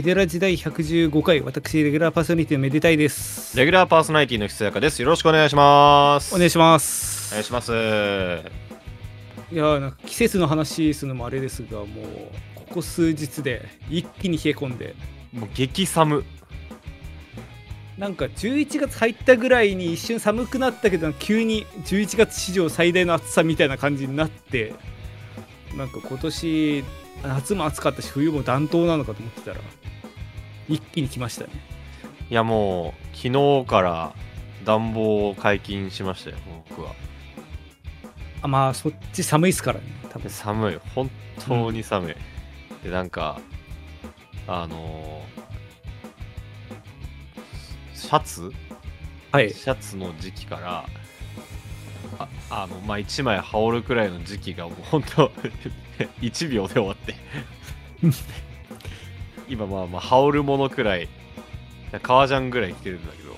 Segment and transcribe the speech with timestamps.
[0.00, 3.54] メデラ時代115回、私、レギュラーパーソナリティのめでたいです。
[3.54, 5.02] レギュラーパーソナリティのひつやかです。
[5.02, 6.34] よろしくお願いします。
[6.34, 7.32] お願いします。
[7.32, 7.70] お願いします。
[7.70, 11.86] いやーなんか季節の話するのもあれですが、もう、
[12.54, 14.94] ここ数日で一気に冷え込んで、
[15.34, 16.24] もう激寒。
[17.98, 24.72] なんか11月入ったぐらいに一瞬寒くなったけど、急に11月史上最大の暑さみたいな感じになって、
[25.76, 26.84] なんか今年、
[27.22, 29.60] 夏も暑かったし、冬も暖冬なのかと思ってたら、
[30.70, 31.50] 一気に来ましたね。
[32.30, 34.14] いやもう、昨日から
[34.64, 36.36] 暖房を解禁しましたよ、
[36.68, 36.94] 僕は。
[38.42, 40.30] あまあ、そっち寒いっすからね、多分。
[40.30, 40.78] 寒い。
[40.94, 41.10] 本
[41.46, 42.14] 当に寒い。
[42.84, 43.40] で、なんか、
[44.46, 45.40] あのー
[47.94, 48.50] シャツ？
[49.30, 49.50] はい。
[49.50, 50.84] シャツの時期から、
[52.18, 55.30] ああの、まあ、1枚羽織るくらいの時期がもう本当
[56.20, 57.14] 1秒で終わって。
[59.50, 61.08] 今まあまあ羽織るものくらい、
[62.02, 63.36] 革ジャンぐらい着てるんだけど、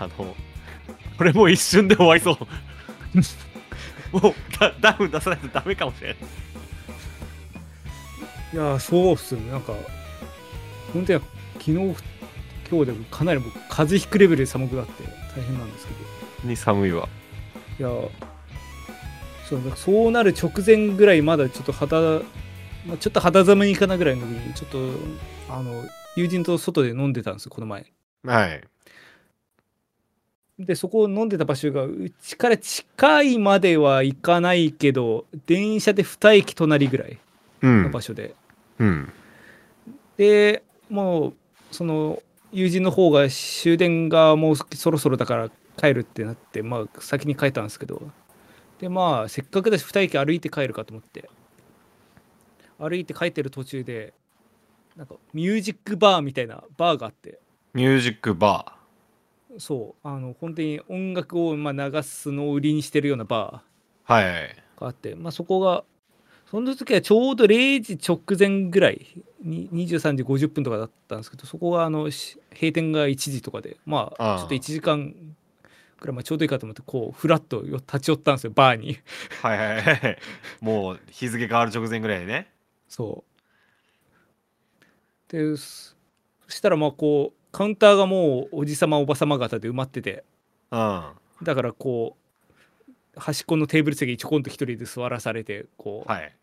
[0.00, 0.34] あの、
[1.16, 2.36] これもう一瞬で終わりそう。
[4.10, 6.16] もうダダウン出さないとダメかもしれない。
[8.54, 9.74] いやーそうっすよねなんか
[10.94, 11.20] 本当に
[11.58, 11.94] 昨日今
[12.80, 15.02] 日でもかなり僕風邪ひくレベルで寒くなって
[15.36, 17.06] 大変なんですけどに寒いわ。
[17.78, 18.08] いやー
[19.46, 22.22] そうだそうなる直前ぐらいまだちょっと肌、
[22.88, 24.78] まあ、ちょっと肌寒いかなぐらいの時にちょっと
[25.50, 25.84] あの
[26.16, 27.86] 友人と外で飲んでたんですよこの前
[28.24, 28.64] はい。
[30.58, 37.18] でそこを飲んでた場所がうちから近いまでは行かないけど電車で2駅隣ぐらい
[37.62, 38.00] うんの場。
[38.00, 38.34] 所で、
[38.78, 39.12] うん。
[40.16, 41.34] でもう
[41.70, 48.00] その友人の方が終電がもうそろそろだから帰るってなってまあ先に帰ったんですけど
[48.80, 51.28] でまあせっかくだし2駅歩いて帰るかと思って
[52.78, 54.12] 歩いて帰ってる途中で
[54.96, 57.38] なんかミュージックバーみたいなバーがあって
[57.74, 58.74] ミュージックバ
[59.58, 64.12] そうあの本当に音楽をまあ流すのを売りにしてるようなバー。
[64.12, 64.24] はい。
[64.24, 65.84] ーがあってまあそこが
[66.50, 69.06] その時はちょうど0時直前ぐらい
[69.42, 75.14] に23時50分とかだったんですけどそこがあのし閉店が1時とかでまあちょっと1時間
[76.00, 78.98] くらいまあちょうどいいかと思ってこうフラッとよ立ち寄ったんですよバーに
[79.42, 80.18] はいはいはい。
[80.60, 82.50] もう日付変わる直前ぐらいでね。
[82.88, 83.24] そ
[85.28, 85.96] うでそ
[86.48, 90.24] そしたらまあこうカウンターがもうおじさまおばさま方で埋まってて
[90.70, 91.02] うん。
[91.42, 92.16] だからこ
[92.88, 96.34] う端っこのテーブル席にちょこんと一人で座らされてこう、はい。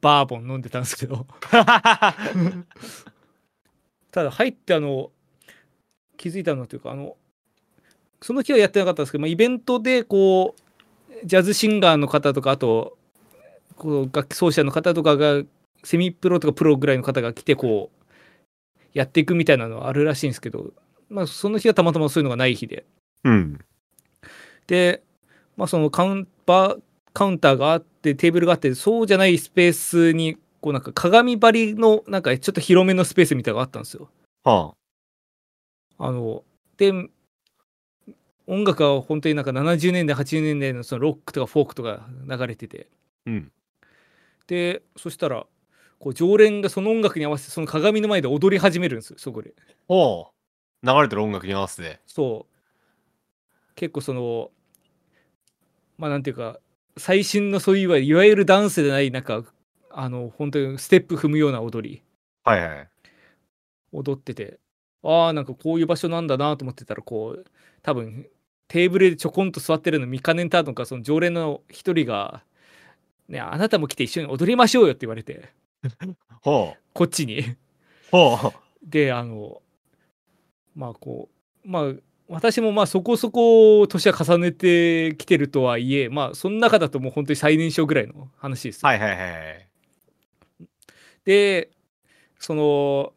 [0.00, 1.26] バーボン飲んでたんですけど
[4.12, 5.10] ただ入ってあの
[6.16, 7.16] 気づいたのというかあの
[8.22, 12.98] その日はやってなかったんですけど、まあ、イベントでこうジャズシンガーの方とかあと
[13.80, 15.42] こう楽器奏者の方とかが
[15.82, 18.06] セミプロとかプロぐらいの方が来てこう
[18.92, 20.72] やっていくみたいなのはあるらしいんですけど、
[21.08, 22.84] まあ、その日はたまたまそういうのがない日で
[23.24, 23.58] うん。
[24.66, 25.02] で、
[25.56, 26.80] まあ、そのカウンバー
[27.12, 34.10] カウンターがあってテーブルがあってそうじゃないスペースにこうなんか鏡張りのなんかちょっと広めのスペースみたいなのがあったんですよ。
[34.44, 34.74] は
[35.98, 36.44] あの
[36.76, 36.92] で
[38.46, 42.88] 音楽は本当になんか70年代80年代のそのロックとかフォークとか流れてて
[43.26, 43.30] あ。
[43.30, 43.52] うん。
[44.50, 45.46] でそしたら
[46.00, 49.54] こう常連がその音楽に合わせてその鏡の前で踊り始めるんですよそこで。
[49.86, 50.26] おう
[50.82, 52.00] 流れてる音楽に合わせて。
[52.04, 54.50] そう結構その
[55.98, 56.58] まあなんていうか
[56.96, 59.44] 最新のそういういわゆるダンスでないなんか
[59.92, 62.02] あの本当にステップ踏むような踊り
[62.42, 62.88] はいはい。
[63.92, 64.58] 踊ってて
[65.04, 67.44] ああなんかこういう場所なんだなと思ってたらこう
[67.82, 68.26] 多分
[68.66, 72.42] テーブルでちょこんと座ってるの見かねたのかその常連の一人が
[73.30, 75.48] 「ねあなたも来て一緒に踊りましょうよ」って言われて
[76.42, 76.78] ほう。
[76.92, 77.56] こっちに。
[78.10, 78.52] ほう。
[78.82, 79.62] であの
[80.74, 81.28] まあこ
[81.64, 81.92] うまあ
[82.28, 88.88] 私もまあそこそこ年は重ねてきてるとはいえまあその中だともう本当に最年少ぐらいの話ですよ。
[88.88, 89.68] はいはいはい。
[91.24, 91.70] で
[92.38, 93.12] その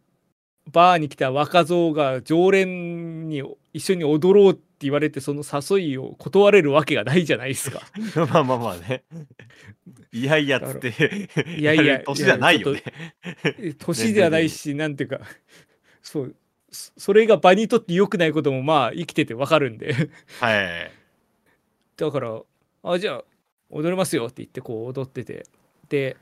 [0.71, 3.44] バーに来た若造が常連に
[3.74, 7.81] 一緒に踊ろうって言われてその誘いを断れるわけがないじゃないですか。
[8.31, 9.03] まあまあまあね。
[10.12, 11.30] いやいやっつって。
[11.57, 12.83] いやいや年じゃないよね。
[13.80, 15.21] 年ではないしなんていうか
[16.01, 16.35] そう
[16.71, 19.94] そそれが場にとって良くないこともまあ生きててわかるんで。
[20.39, 20.91] はい。
[21.97, 22.41] だから
[22.83, 23.24] 「あじゃあ
[23.69, 25.45] 踊りますよ」って言ってこう踊ってて
[25.89, 26.18] で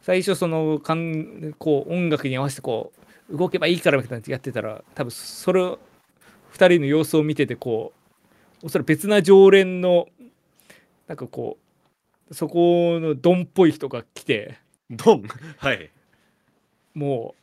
[0.00, 2.92] 最初そのかんこう音楽に合わせてこ
[3.30, 5.78] う動けばいいからみたいなやってたら多分それを
[6.54, 7.92] 2人の様子を見ててこ
[8.62, 10.06] うおそらく別な常連の
[11.06, 11.58] なんかこ
[12.30, 14.58] うそこのドンっぽい人が来て
[14.90, 15.24] ドン？
[15.58, 15.90] はい。
[16.94, 17.40] もう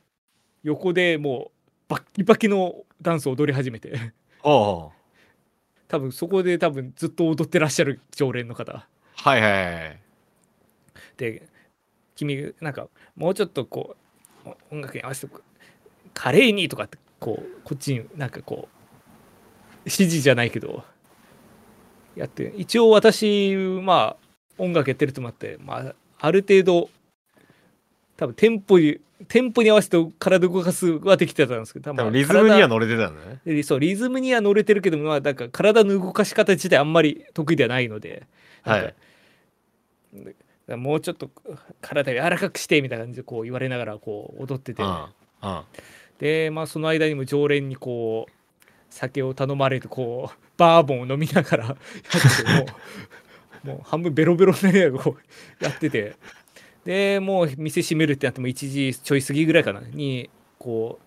[0.63, 4.13] 横でもうバッキバキのダンスを踊り始めて。
[4.44, 4.92] おう
[5.88, 8.88] 多分そこで多分ずっと踊ってらっしゃる常連の方。
[9.16, 10.00] はいはいはい
[11.18, 11.48] で
[12.16, 13.96] 君なんかもうちょっとこ
[14.46, 15.36] うお音楽に合わせて
[16.14, 18.81] 華麗にとかってこうこっちになんかこう
[19.86, 20.83] 指示じゃないけど
[22.16, 26.89] やって一応私まあ音楽やってると思って、まあ、ある程度
[28.18, 33.39] 多分テンポにテンポに合わせて体動かすはできてたんですけど多多分リズムには乗れてたんだね。
[33.45, 38.24] でそうリズムには乗れてるけどまあなんか体の動かし方自体あんまり得意ではないので
[38.63, 38.95] はい。
[40.68, 41.30] でもうちょっと
[41.81, 45.06] 体柔らかくしてみたいな感じでこう言われながらこう踊ってて、うん
[45.44, 45.62] うん
[46.19, 48.31] でまあその間にも常連にこう
[48.92, 51.78] 酒を頼まれてこうバーボンを飲みながらやっ
[52.38, 52.66] てても
[53.64, 56.16] うもう半分ベロベロになりながらこうやってて
[56.84, 58.54] でもう店閉めるってなっても1
[58.92, 60.30] 時ちょい過ぎぐらいかなに
[60.60, 61.00] こ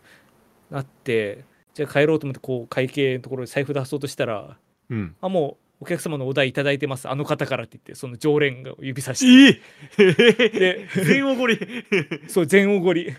[0.71, 1.45] うなって
[1.75, 4.57] じゃあ帰ろうと思ってこう会計のところで財布出そうとしたら
[4.91, 5.17] うん。
[5.21, 9.61] あもうお客様のお代いただいてますあの方からって言ってその常連が指さして。
[9.99, 11.59] えで全おごり。
[12.29, 13.15] そう全おごり。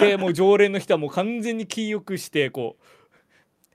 [0.00, 2.84] でもう常連の人はもう完全に気よくしてこう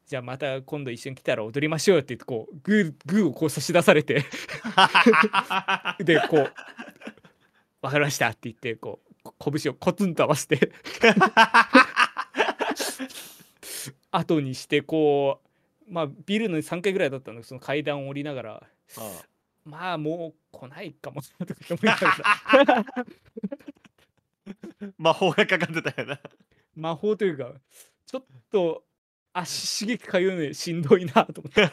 [0.05, 4.25] じゃあまた今度一緒に来たら踊りましょうよって言ってこうグーグーをこう差し出されて。
[6.03, 6.51] でこう
[7.81, 10.71] 「分かりました」って言ってこうこ拳をコツンと合わせて。
[14.11, 15.41] 後にしてこ
[15.88, 17.39] うまあビルの3階ぐらいだったの。
[17.39, 18.63] でその階段を降りながら
[19.65, 22.07] まあもう来ないかもなとか思いなが
[22.65, 22.85] ら。
[24.97, 26.19] 魔法がかかってたよな。
[26.75, 27.53] 魔法というか
[28.05, 28.83] ちょっと
[29.33, 31.63] 足刺激通うのにしんどいなと思って。
[31.63, 31.69] っ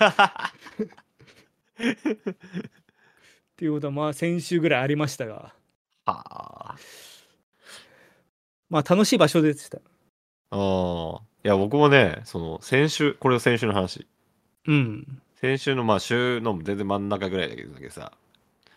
[3.57, 5.53] ていうことはまあ先週ぐらいありましたが。
[6.07, 6.77] はあ。
[8.71, 9.79] まあ楽しい場所でした。
[10.51, 14.07] あーいや僕もねその先週これは先週の話。
[14.67, 15.21] うん。
[15.41, 18.13] 先週のまあ週の全然真ん中ぐらいだけどさ。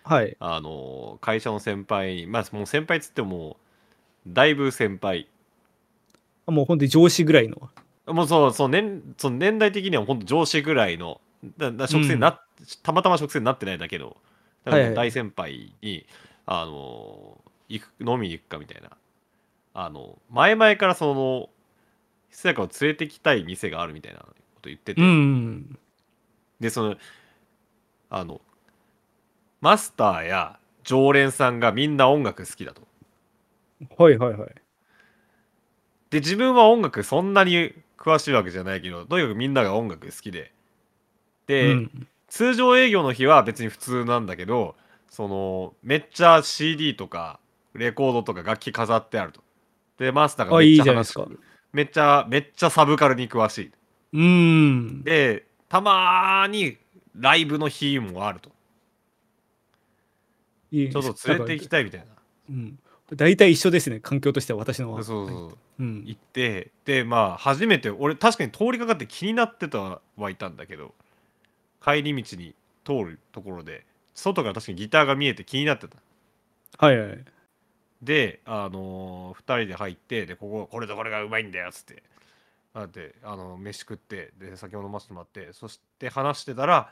[0.04, 0.36] はい。
[0.40, 3.58] あの会社の先輩にまあもう先輩っつっても
[4.28, 5.30] だいぶ先輩。
[6.46, 7.70] あもう本当に上司ぐらいの
[8.08, 11.22] もうそうそう年その年代的には本当上司ぐらいの
[11.58, 12.40] だだ職生にな、
[12.84, 14.18] たまたま職生になってないだけど
[14.66, 15.10] だからもうはいはい。
[15.10, 16.06] 大先輩に、
[16.46, 17.38] あの
[17.70, 18.90] 行く飲みに行くかみたいな。
[19.76, 21.50] あの前々からその
[22.30, 24.26] ひそやかを連れてきたい店があるみたいなこ
[24.62, 25.78] と言ってて、うん。
[26.60, 26.96] でその
[28.10, 28.42] あの
[29.62, 32.82] マスターや常連さんがみんな音楽好きだと。
[33.98, 34.56] はいはいはい。
[36.12, 37.74] で自分は音楽そんなに
[38.04, 40.52] 詳しいわけじゃないけどとにかくみんなが音楽好きで。
[41.48, 42.08] で、うん。
[42.28, 44.76] 通常営業の日は別に普通なんだけど
[45.10, 47.40] そのめっちゃ CD とか
[47.74, 49.42] レコードとか楽器飾ってあると。
[49.98, 51.14] でマスターがめっちゃ話
[51.72, 53.72] めっちゃめっちゃサブカルに詳しい。
[54.14, 55.04] うん。
[55.04, 56.78] でたまーに
[57.16, 58.52] ライブの日もあると。
[60.74, 62.08] ちょっと連れて行きたいみたいな。
[62.50, 62.80] うん
[63.12, 65.04] 大体一緒ですね環境としては私のは。
[65.04, 65.58] そうそうそう。
[65.80, 66.04] うん。
[66.06, 70.94] 行ってでまあ初めて俺確かに通りかかって気になってたはいたんだけど
[71.84, 72.56] 帰り道に
[72.86, 75.98] 通るところで外から確かにギターが見えて気になってた。
[76.78, 77.26] はいはい
[78.02, 82.04] であのー、2人で入ってでこここれとこれがうまいんだよっつって。
[82.74, 86.92] だってあの飯食ってで酒を飲ませてもらってそして話してたら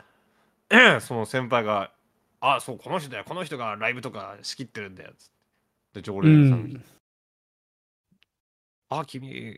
[1.01, 1.91] その先輩が
[2.39, 5.40] 「あそうこの人だよこの人がライブとか仕切ってるんだよ」っつって
[5.93, 6.83] で常う連さんにん
[8.89, 9.55] あ、君、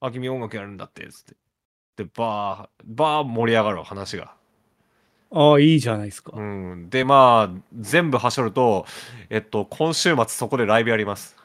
[0.00, 1.36] あ、君音楽やるんだって、つって。
[1.96, 4.34] で、バー、バー盛り上がる話が。
[5.30, 6.90] ああいいじゃないですかうん。
[6.90, 8.84] で、まあ、全部はしょると、
[9.30, 11.36] えっと、今週末そこでライブやります。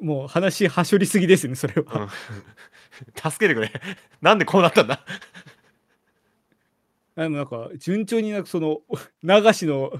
[0.00, 2.10] もう話はしょりすぎですねそれうはん。
[3.16, 3.72] 助けてくれ。
[4.20, 5.00] なんでこうなったんだ？
[7.18, 8.82] あのなんか順調になんかその
[9.24, 9.90] 流しの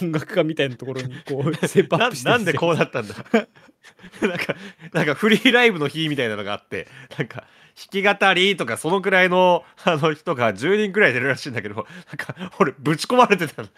[0.00, 3.14] 音楽家みたいなところにこう ステップップしてなんでこうなったんだ？
[4.20, 4.56] なんか、
[4.92, 7.46] なんかフリーライブの日みたいなのがあって、なんか、
[7.92, 11.84] 弾き語りとかそのくらいのあの人が10人くらい出るらしいんだけど、なん
[12.16, 13.68] か、俺ぶち込まれてたの。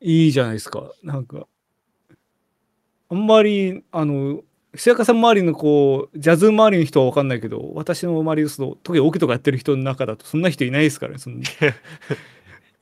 [0.00, 0.90] いいじゃないですか。
[1.02, 1.46] なんか
[3.08, 4.42] あんまりあの
[4.74, 11.42] 久やかさん周りのこうジャズ周りの人は分かんないけど私の周りですと特にオケとかやってる人の中だとそんな人いないですからねそんな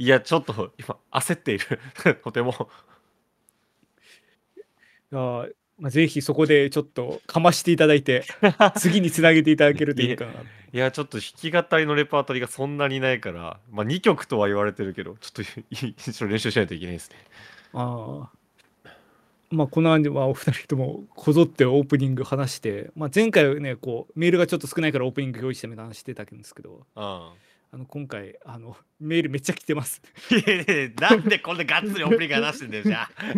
[0.00, 1.78] いや、ちょっと今、焦っている。
[2.24, 2.70] とても。
[5.10, 8.24] やーまあ、ぜひそこでちょっとかましていただいて
[8.76, 10.34] 次につなげていただけるといいかない
[10.72, 17.16] や、ちょっと弾き語りのレパートリーがそんなにないから、まあ2曲とは言われてるけど、ちょっと一応練習しないといけないですね。
[17.74, 18.39] ああ。
[19.50, 27.30] まあ、この案ではお二人ともこぞってオープニング話して、まあ、前回はねこうメールがちょっと少ないからオープニング用意してみた話してたんですけどうん。
[27.72, 30.02] あの今回あのメールめっちゃ来てます
[31.00, 33.10] なんでこんながっつりオープニング話してんだよ、じゃあ。
[33.30, 33.36] い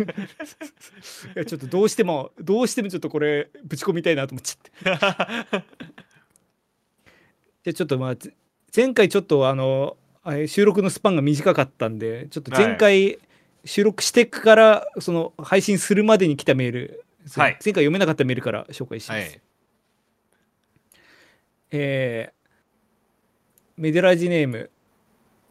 [1.35, 5.63] やちょっとどうしてもどうしてもちょっとこれぶち込みたいなと思っちゃって
[7.69, 8.33] でちょっとまあぜ
[8.75, 9.97] 前回ちょっとあの
[10.47, 13.19] 収録のスパンが短かったんでちょっと前回
[13.65, 17.05] 収録してからその配信するまでに来たメール、
[17.35, 19.41] はい前回読めなかったメールから紹介します、はい。
[21.71, 22.43] えー
[23.75, 24.69] メデラジネーム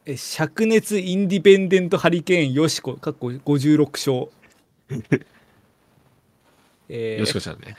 [0.04, 4.30] え灼熱インディペンデントハリケーンよしこかっこ56勝
[6.88, 7.76] えーよしこちゃんね。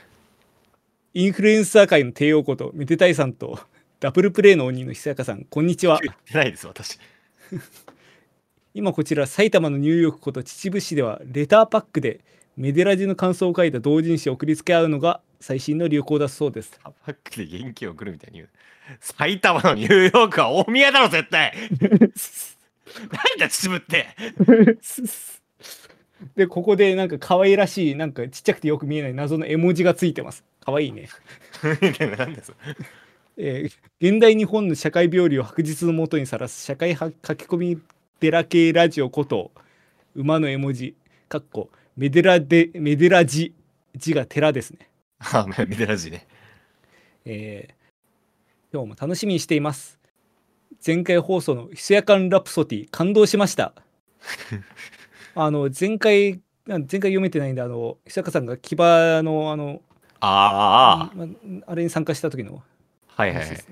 [1.14, 3.60] インフルエンサー界の帝王ことメテタイさんと
[4.00, 6.98] ダブルプレイの鬼の久坂さんこんにちは言ってないです、私。
[8.74, 12.20] 今こちら埼玉のニューヨークこと秩父市ではレターパックで
[12.56, 16.80] メデラジの感想を書いた同人誌を送りつけ合うのが最新の流行だそうです。
[16.82, 18.48] パックで元気を送るみたいに言う。
[19.00, 21.54] 埼玉のニューヨークは大宮だろ、絶対。
[21.70, 24.06] 何だ、秩父って。
[26.34, 30.42] でここでなんか可愛らしいなんかちっちゃくてよく見えない謎の絵文字がついてます。
[30.64, 31.08] 可愛いね。
[32.18, 32.52] 何です
[33.36, 37.78] えー現代日本の社会病理を白日のもとにさらす社会派書き込み
[38.24, 39.52] 寺系ラジオこと
[40.14, 40.96] 馬の絵文字
[41.28, 43.52] かっこメデラでメデラジ
[43.94, 44.88] 字が寺ですね、
[45.18, 46.26] あ、メデラジね。
[47.26, 47.74] えー
[48.72, 50.00] 今日も楽しみにしています。
[50.84, 53.74] 前回放送のひそやかんラプソディ感動しました。
[55.36, 59.82] あの前回あ前回読めてないんであのひそやかさんが騎馬のあの
[60.20, 61.26] ああ、ま
[61.66, 62.62] あれに参加した時の
[63.06, 63.64] はいはいはい。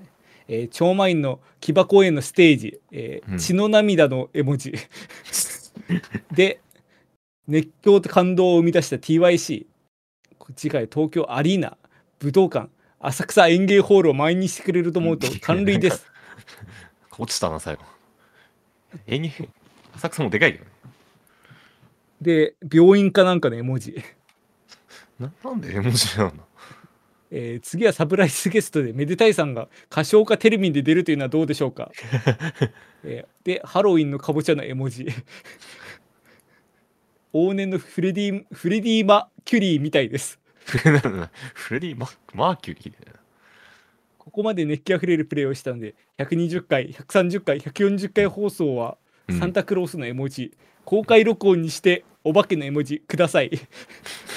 [0.49, 3.39] えー超満員の騎馬公園のステージ、えーうん。
[3.39, 4.75] 血の涙の絵文字。
[6.33, 6.61] で
[7.49, 9.67] 熱狂と感動を生み出した TYC
[10.55, 11.77] 次回東京アリーナ
[12.19, 12.69] 武道館
[13.01, 16.07] 浅草園芸ホールを満員にしてくれると思うと感涙です。
[17.19, 17.83] 落ちたな、最後。
[19.07, 19.33] えに、
[19.95, 20.71] 浅草もでかいけどね。
[22.21, 24.01] で病院かなんかの絵文字、
[25.19, 26.33] ななんで絵文字なの？
[27.35, 31.91] えー次はサプライズゲストでめでたいさんが歌唱かテレビで出るというのはどうでしょうか、
[33.05, 35.07] えーでハロウィンのかぼちゃの絵文字。
[37.33, 40.39] 往年のフレディフレディ・マ・キュリーみたいです。
[40.67, 42.95] フレディマ・マーキュリー？
[44.19, 48.99] ここまで熱気あふれるプレイをしたので120回130回140回放送は
[49.29, 49.39] うん。
[49.39, 50.53] サンタクロースの絵文字、
[50.85, 53.51] 公開録音にしてお化けの絵文字ください。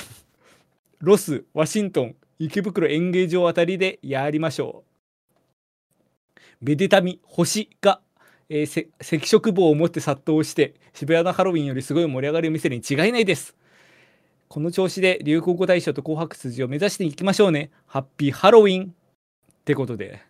[0.99, 4.83] ロスワシントン池袋演芸場あたりでやりましょ
[6.61, 6.65] う。
[6.65, 8.01] めでたみ星が、
[8.49, 13.55] えーせ赤色棒を持って殺到して渋谷のハロウィンよりすごい盛り上がりを見せるに違いないです。
[14.47, 17.71] この調子で流行語大賞と紅白筋を目指していきましょうね。
[17.87, 18.87] ハッピーハロウィンっ
[19.63, 20.21] てことで。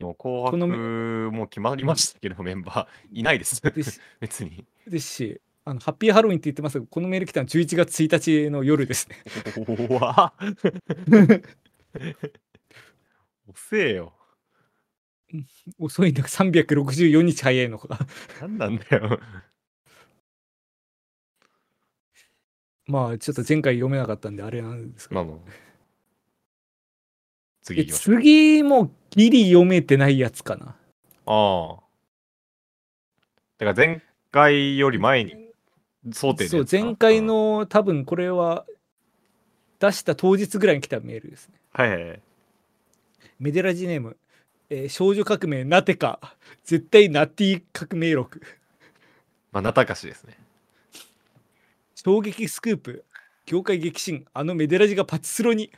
[0.00, 3.18] もう紅白もう決まりましたけど、メンバー。
[3.18, 3.62] いないです。
[3.62, 4.00] です。
[4.20, 4.64] 別に。
[4.86, 9.16] ですしあのハッピーハロウィンって言ってますがこのメール来たの11月1日の夜ですね
[9.88, 10.32] おわ
[13.48, 14.12] 遅えよ。
[15.78, 17.98] 遅いんだ364日早いのか
[18.40, 19.20] 何なんだよ。
[22.86, 25.36] まあちょっと前回読めなかったんであれなんですけど、まあ。
[27.62, 27.86] 次。
[27.86, 30.76] 次もギリ読めてないやつかな
[31.26, 31.82] ああ。
[33.58, 35.41] だから前回より前に
[36.10, 37.20] 想定でそう前回。
[37.22, 38.66] の多分これは
[39.78, 41.54] 出した当日ぐらいに来たメールですね。
[41.72, 42.22] はいはいはい。
[43.38, 44.16] メデラジネーム、
[44.70, 46.36] えー少女革命なてか。
[46.64, 48.42] 絶対ナティ革命録。
[49.52, 50.36] まあ、なたかしですね。
[51.94, 53.04] 衝撃スクープ。
[53.46, 54.24] 業界激震。
[54.32, 55.70] あのメデラジがパチスロに。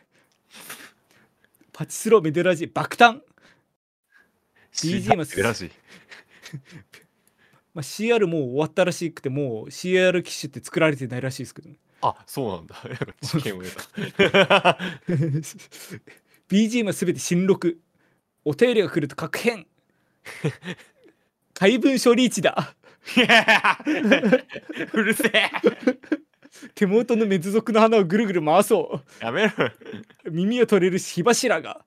[1.73, 3.21] パチスロメデラジ爆誕。
[4.73, 5.73] BGM は珍しい。
[7.75, 12.77] まあ、CR もう終わったらしくてもう CR 機種って作られてないらしいですけどねあ、そうなんだ。
[13.23, 14.79] 知見を得た。
[16.49, 17.81] BGM は全て新録
[18.45, 19.67] お便りが来ると確変
[21.55, 22.75] 怪文書リーチだ
[24.93, 25.51] うるせえ。
[26.75, 29.53] 手元のメズ族の花をぐるぐる回そやめろ。
[30.25, 31.85] う耳を取れる火柱が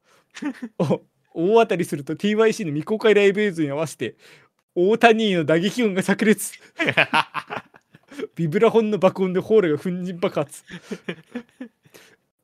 [0.80, 4.16] お大当たりすると TYC の未公開ライブ映像に合わせて
[4.80, 6.54] 大谷の打撃音が炸裂。
[8.36, 10.64] ビブラフォンの爆音でホールが粉塵爆発。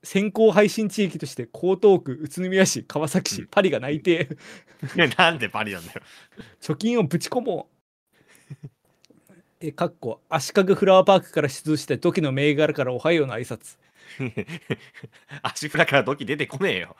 [0.02, 4.30] 先行配信地域として江東区宇都宮市川崎市パリが内定。
[5.16, 6.02] なんでパリなんだよ。
[6.60, 7.70] 貯金をぶち込も
[8.64, 8.68] う。
[9.62, 13.78] えかっこ足利フラワーパークから出土した土器の銘柄からおはようの挨拶。
[15.44, 16.96] 足裏から土器出てこねえよ。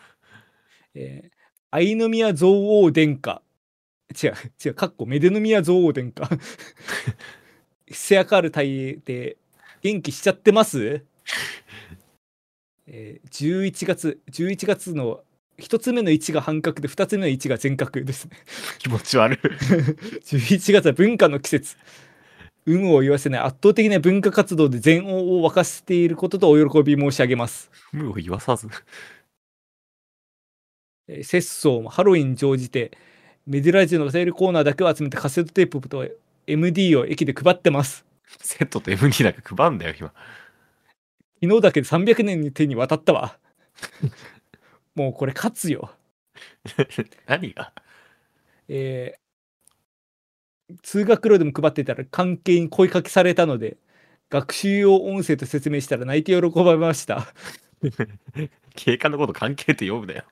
[0.94, 1.44] えー
[1.76, 3.42] 愛宮蔵王殿下
[4.14, 4.34] 違う
[4.66, 6.30] 違うかっこメデ宮蔵王殿下
[7.92, 9.38] せやかる大で
[9.82, 11.04] 元気しちゃってます？
[12.88, 13.30] えー、
[13.70, 15.22] 11月11月の
[15.60, 18.38] 1つ目の1が半角で2つ目の1が全角ですね。
[18.80, 19.38] 気持ち悪い。
[20.26, 21.78] 11月は文化の季節。
[22.66, 23.42] 有無を言わせない。
[23.42, 27.70] 圧倒的な文化活動で全王を沸かせていることとお喜び申し上げます。
[27.92, 28.68] 無を言わさず。
[31.08, 32.98] えー節操もハロウィン乗じて
[33.46, 36.08] メディラジオのお便りコーナーだけを集めてカセットテープと
[36.48, 38.06] MD を駅で配ってます。
[38.40, 40.14] セットと MD だけ配んだよ、今。
[41.42, 43.38] 昨日だけで300年に手に渡ったわ。
[44.96, 45.92] もうこれ勝つよ。
[47.28, 47.74] 何が？
[48.70, 49.24] えー
[50.82, 53.78] 通学路でも配ってたら関係に声かけされたので
[54.30, 57.28] 学習用音声と説明したら泣いて喜ばれました。
[58.74, 60.24] 警官のこと関係って呼ぶだよ。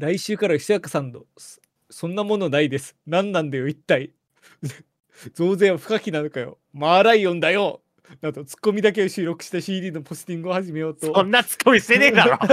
[0.00, 2.96] 来週から久やかさんのそそんなものないです。
[3.06, 4.14] 何なんだよ一体。
[5.34, 6.56] 増税は不可避なのかよ。
[6.72, 7.82] マーライオンだよ。
[8.22, 11.12] などツッコミだけを収録した CD のポスティングを始めようと。
[11.14, 12.38] そんなツッコミしてねえだろ。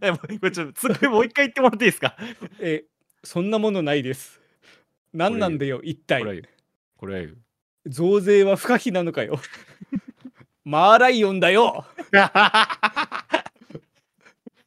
[0.00, 2.16] えもうちょっとツッコミもう一回言ってもらっていいですか？
[2.58, 2.84] え
[3.22, 4.40] そんなものないです。
[5.12, 6.22] 何なんだよ一体。
[6.96, 7.28] これ
[7.86, 9.38] 増税は不可避なのかよ
[10.64, 11.84] マーライオンだよ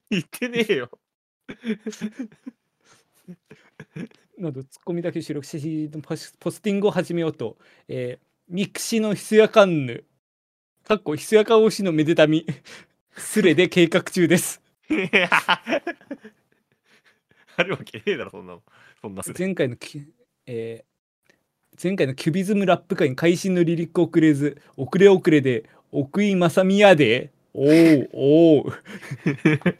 [0.10, 0.89] 言ってねえよ。
[4.38, 5.89] などツッコミだけ収録し
[6.39, 10.06] ポスティングを始めようと、えーミクシのひすやかんぬ
[10.86, 12.45] かっこひすやか推しのめでたみ
[13.17, 14.62] すれで計画中です
[17.58, 18.63] あるわけねえだろ、そんなの。
[19.02, 19.21] そんな。
[19.38, 20.02] 前回のき、
[20.45, 20.98] えー
[21.82, 28.73] 前回のキュビズムラップ会に会心のリリック遅れず遅れ遅れで奥井正宮でおうおう。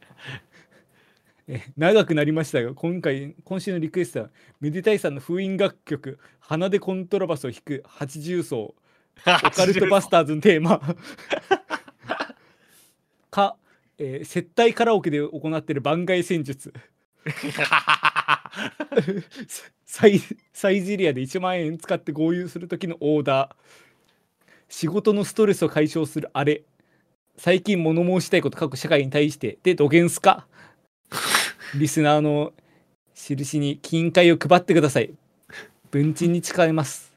[1.50, 8.76] え長くなりましたが今回今週のリクエストはめでたいさんの封印楽曲「鼻でコントラバスを弾く八重奏」
[9.26, 10.82] オカルトバスターズのテーマ。
[13.32, 13.58] か、
[13.98, 16.74] えー接待カラオケで行っている番外戦術。
[19.86, 20.22] サイ
[20.54, 23.56] サイゼリアで1万円使って合流する時のオーダー
[24.70, 26.64] 仕事のストレスを解消するあれ。
[27.38, 29.58] 最近物申したいこと各社会に対して。
[29.64, 30.48] でどげんすか？
[31.76, 32.54] リスナーの
[33.14, 35.14] 印に金塊を配ってください。
[35.92, 37.14] 文鎮に誓います。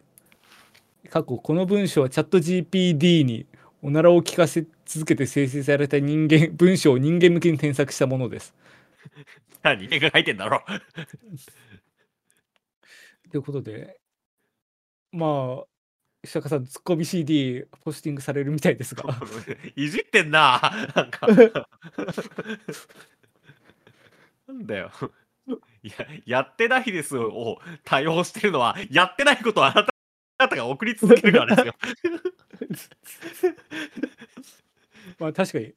[1.08, 3.46] 過去この文章はチャット GPD に
[3.82, 8.54] おならを聞かせ続けて生成された人間文章を人間向けに添削したものです。
[9.62, 9.88] 何？
[9.88, 10.62] 人間が書いてんだろ。
[13.30, 13.98] ということで、
[15.12, 15.64] まあ、
[16.22, 19.04] 久坂さん、ツッコミ CD ポスティングされるみたいですが、
[19.74, 20.60] いじってんな。
[20.94, 21.26] なんか。
[24.46, 24.90] なんだよ。
[25.82, 25.92] や
[26.26, 29.94] やってないですを対応してるのは、やってないことをあなた
[30.38, 31.74] あなたが送り続けるからですよ。
[35.18, 35.74] まあ確かに、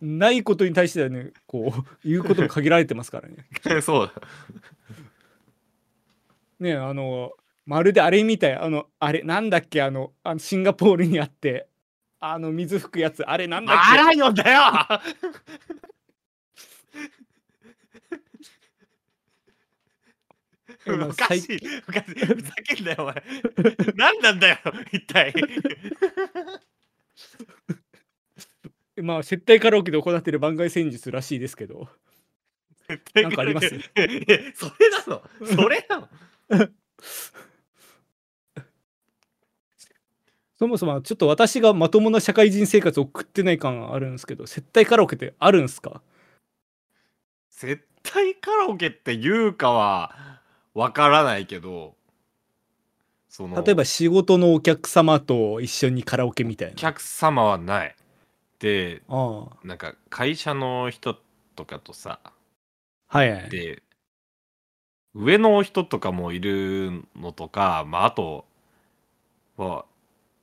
[0.00, 3.46] ないことに対してはね、こう、言うことも限られてますからね。
[3.82, 4.22] そうだ。
[6.60, 7.32] ね、あの、
[7.66, 11.68] まるであれみたい、あの、あれ、なんだっけ、あの、あのシンガポールにあって、
[12.20, 13.98] あの、水吹くやつ、あれ、なんだっけ？
[14.00, 14.60] あらよだよ
[20.86, 21.58] 今おかしい。
[21.88, 22.14] おかしい。
[22.26, 23.22] ふざけんなよ、お前。
[23.96, 24.58] 何なんだよ、
[24.92, 25.32] 一体。
[29.02, 31.88] まあ、接待カラオケで行っている番外戦術らしいですけど、
[33.14, 33.68] なんかあります？
[33.68, 33.74] そ
[34.78, 36.08] れなのそれなの
[40.58, 46.00] そもそもちょっと私がまともな社会人生活を送ってない感あるんですけど、接待カラオケってあるんですか？
[47.50, 50.40] 絶対カラオケっていうかは
[50.74, 51.94] わからないけど
[53.28, 56.76] その例えば仕事のお客様と一緒にカラオケみたいおな。
[56.76, 57.96] 客様はない
[58.58, 61.18] でああなんか会社の人
[61.54, 62.20] とかとさ
[63.08, 63.50] はいはい。
[63.50, 63.82] で
[65.14, 68.44] 上の人とかもいるのとかまああと
[69.56, 69.86] は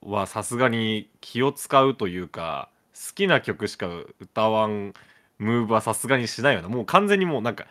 [0.04, 3.88] はさすがに気を使うというか好きな曲しか
[4.20, 4.94] 歌わん
[5.38, 6.68] ムーブはさすがにしないよな。
[6.68, 7.66] もう完全にもうなんか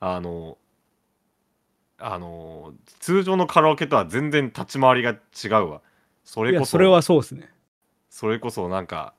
[0.00, 0.58] あの
[1.98, 5.82] あのー通常のカラオケとは全然立ち回りが違うわ。
[6.24, 7.50] それこそそれはそうですね。
[8.10, 9.14] それこそなんか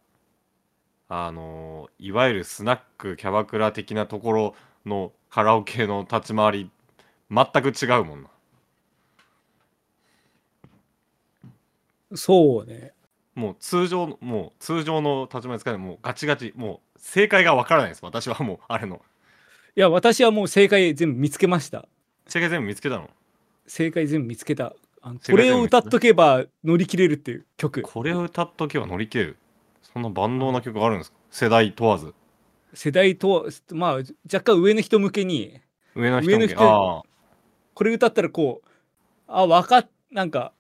[1.10, 6.72] あのーいわゆるスナックキャバクラ的なところのカラオケの立ち回り
[7.30, 8.30] 全く違うもんな
[12.16, 12.94] そうね。
[13.36, 18.02] もう通常のもう通常の立ち回り使いもうガチガチもう正解がわからないです。
[18.04, 19.02] 私はもうあれの。
[19.76, 21.88] いや私はもう正解全部見つけました。
[22.28, 23.10] 正解全部見つけたの？
[23.68, 24.74] 正解全部見つけた。
[25.02, 27.82] あのこれを歌っとけば乗り切れるっていう曲。
[27.84, 29.38] これを歌っとけば乗り切れる。
[29.82, 31.18] そんな万能な曲があるんですか？
[31.32, 32.14] 世代問わず。
[32.74, 33.94] 世代とまあ
[34.26, 35.62] 若干上の人向けに。
[35.96, 37.04] 上の人向け上の人あ。
[37.74, 38.70] これ歌ったらこう
[39.28, 40.52] あわかっなんか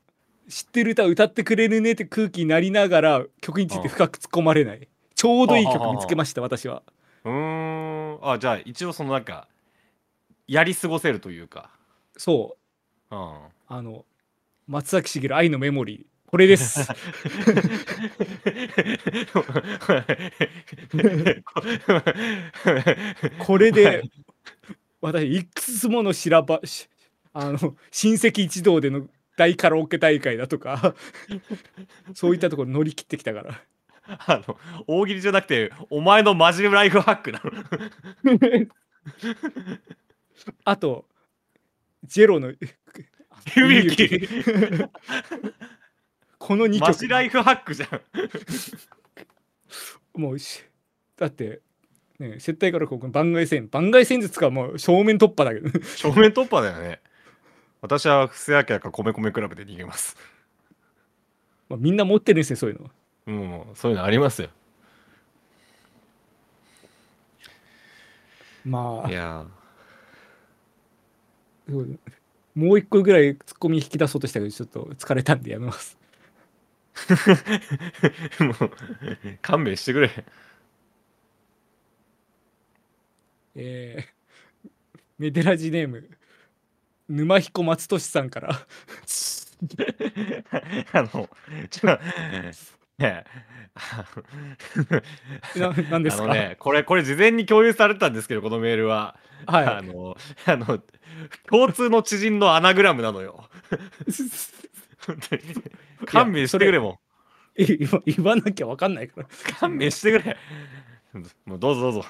[0.50, 4.88] 知ってる歌歌ってくれるねって空気になりながら曲について深く突っ込まれない。
[5.16, 6.82] ちょうどいい曲見つけました私は
[7.24, 8.32] あうーん。
[8.32, 9.48] あじゃあ一応そのなんか
[10.48, 11.70] やり過ごせるというか。
[12.18, 12.58] そ
[13.12, 13.16] う。
[13.16, 13.38] うん。
[13.68, 14.06] あの
[14.68, 16.88] 松崎しげる愛のメモリーこれです。
[23.40, 24.04] これで
[25.02, 26.88] 私いくつもの修羅場し
[27.34, 29.08] あの親戚一同での
[29.40, 30.94] 大カラオケ大会だとか。
[32.14, 33.62] そういったところ乗り切ってきたから。
[34.28, 37.52] あの大喜利じゃなくてお前のマジライフハックなの。
[40.66, 41.06] あと
[42.04, 42.58] ジェロのゆ
[43.92, 44.28] き
[46.38, 47.86] この2マジ曲ライフハックじゃ
[50.18, 50.20] ん。
[50.20, 50.66] もうし
[51.16, 51.62] だって
[52.20, 53.70] ね接待からこう番外戦。
[53.70, 55.70] 番外戦術かもう正面突破だけど。
[55.96, 57.00] 正面突破だよね
[57.82, 60.18] 私は布施明か米米クラブで逃げます。
[61.70, 63.34] まあみんな持ってるんですねそういうの。
[63.34, 64.50] もうそういうのありますよ。
[68.66, 69.10] まあ。
[69.10, 69.46] いや。
[72.56, 75.98] もう一個ぐらいツッコミ引き出そうとしたけどちょっと疲れたんでやめます。
[76.96, 80.26] ーもう勘弁してくれ。
[83.56, 84.70] えー、
[85.18, 86.10] メデラジネーム
[87.10, 88.50] 沼彦松俊さんから。
[90.94, 91.30] あの
[91.70, 92.00] ちょ
[92.98, 93.26] ね
[95.56, 96.24] ななんですか？
[96.24, 99.18] あのねこれこれ事前に共有されてたんですけどこのメールは。
[99.46, 99.84] あはい。
[99.84, 100.80] のあの
[101.50, 103.50] 共通の知人のアナグラムなのよ。
[106.06, 107.00] 勘弁してくれも。
[107.58, 110.38] い言わ言わなきゃ分かんないから、う勘弁してくれ。
[111.46, 112.06] もうどうぞどうぞ。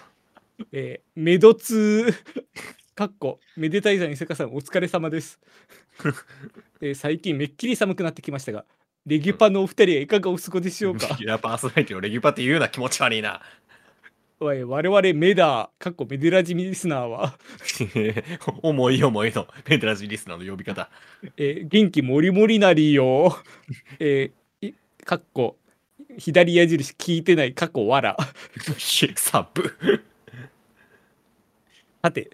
[0.72, 2.14] えー、メドツ
[3.00, 5.40] かっこめでたい座にせかさんお疲れ様です、
[6.82, 8.66] えー最近めっきり寒くなってきましたが
[9.06, 11.08] レギュパのお二人はいかがお過ごしでしょうか？
[11.08, 13.42] レギュラーパーソナリティをレギュパって言うな気持ち悪いな。
[14.42, 17.40] おい我々メダーかっこメデラジミリスナーは、
[18.64, 20.90] 重い重いのペンテラジリスナーの呼び方。
[21.38, 23.42] えー元気もりもりなりよ、
[24.00, 25.58] えーいかっこ
[26.18, 28.18] 左矢印聞いてない過去わら。
[29.16, 30.04] サブ。
[32.02, 32.30] さて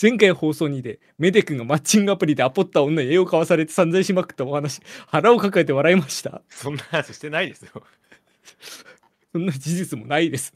[0.00, 6.42] 前回放送にでメデ君がマッチングアプリでアポった女に絵を買わされて散財しまくったお話腹を抱えて笑いました。
[6.48, 7.70] そんな話してないですよ。
[9.32, 10.54] そんな事実もないです、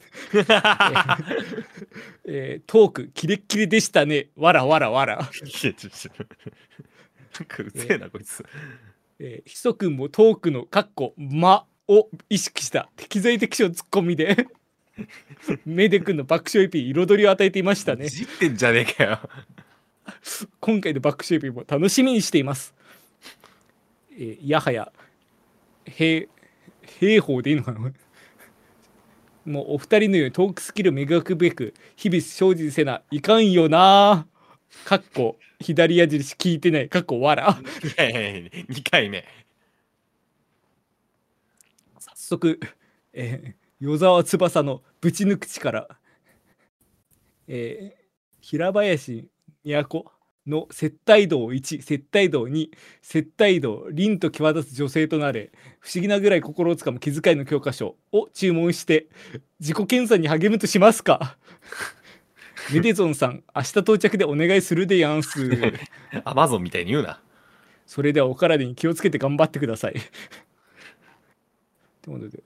[2.25, 4.29] えートークキレッキレでしたね。
[4.35, 5.17] わらわらわら、
[7.39, 8.43] なんかうぜえなこいつ。
[9.19, 14.47] えー、ひそくんもトークのかっこ間を意識した適材適所ツッコミで
[15.65, 18.05] メデ君の爆笑エピ彩りを与えていましたね。
[18.05, 19.19] いじってんじゃねえかよ。
[20.59, 22.75] 今回の爆笑エピも楽しみにしています。
[24.11, 24.91] えーやはや
[25.85, 26.29] 兵
[26.99, 27.79] 兵法でいいのかな？
[29.45, 34.27] もうお二人のようにトークスキルを磨くべく日々精進せないかんよな。
[34.85, 36.89] かっこ左矢印聞いてない。
[36.89, 39.25] かっこわらいやいやいや2回目。
[41.99, 42.59] 早速、
[43.13, 45.87] えー与沢翼のぶち抜く力、
[47.47, 48.03] えー
[48.43, 49.29] 平林
[49.63, 50.05] 都
[50.45, 52.67] の接待道1接待道2
[53.01, 59.07] 接待道凛と際立つ女性となれ不思議なぐらい心をつかむ気遣いの教科書を注文して
[59.61, 61.37] 自己検査に励むとしますか。
[62.73, 65.49] メデゾンさん明日到着でお願いするでやんす。
[66.25, 67.21] アマゾンみたいに言うな。
[67.85, 69.93] それではお体に気をつけて頑張ってください。
[69.93, 70.01] って
[72.05, 72.43] ことで、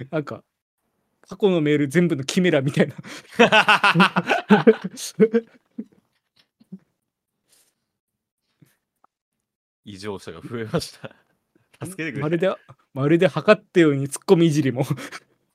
[0.10, 0.42] なんか、
[1.22, 2.94] 過去のメール全部のキメラみたいな。
[9.84, 11.14] 異常者が増えました
[11.84, 12.54] 助けてくれまるで、
[12.92, 14.84] まるで測ったようにツッコミいじりも。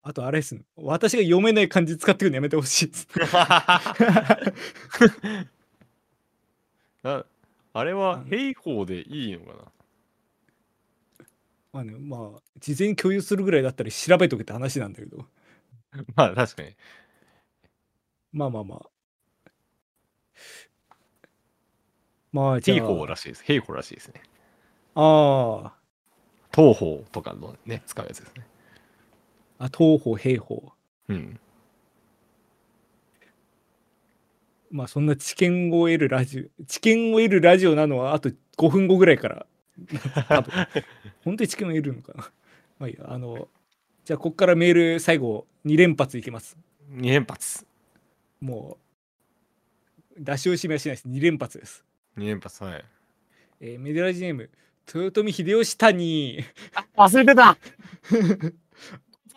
[0.04, 0.62] あとあれですね。
[0.76, 3.06] 私が読めない漢字使ってくるのやめてほしいです。
[7.02, 7.24] な
[7.74, 9.72] あれはうん兵法でいいのかな？
[11.72, 15.26] まあね、まあ、事前に共有するぐらいだったら調べとけって話なんだけど。
[16.16, 16.76] まあ確かに。
[18.32, 18.90] まあまあまあ。
[22.32, 22.84] まあ、じゃ兵あ。
[22.84, 23.44] 法らしいです。
[23.44, 24.22] 兵法らしいですね。
[24.94, 25.72] あ
[26.54, 28.46] 東方とかのね、使うやつですね。
[29.58, 30.72] あ、あ、東方、兵法。
[31.08, 31.40] うん。
[34.72, 39.46] まあ、そんな知見を得るラジオ、知見を得るラジオなのはあと5分後ぐらいから、
[40.28, 40.52] 多分
[41.24, 42.30] 本当に知見を得るのかな。
[42.78, 43.48] まあいいや、あの、
[44.04, 46.56] じゃあ、ここからメール最後2連発いきます。
[46.90, 47.66] 2連発。
[48.40, 48.78] も
[50.18, 51.08] う、出し惜しみはしないです。
[51.08, 51.84] 2連発です。
[52.16, 52.84] 2連発、はい。
[53.60, 54.50] えーメデラジネーム、
[54.92, 56.44] 豊臣秀吉谷。
[56.96, 57.58] 忘れてた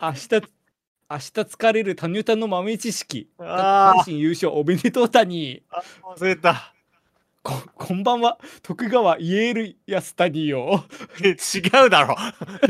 [0.02, 0.55] 明日、
[1.08, 3.28] 明日疲れるタニュタの豆知識。
[3.38, 5.62] 阪神優勝おめでとう谷。
[5.70, 5.80] あ
[6.16, 6.74] 忘れた。
[7.44, 10.84] ここんばんは、徳川イエール安谷よ。
[11.22, 12.16] え違うだろ。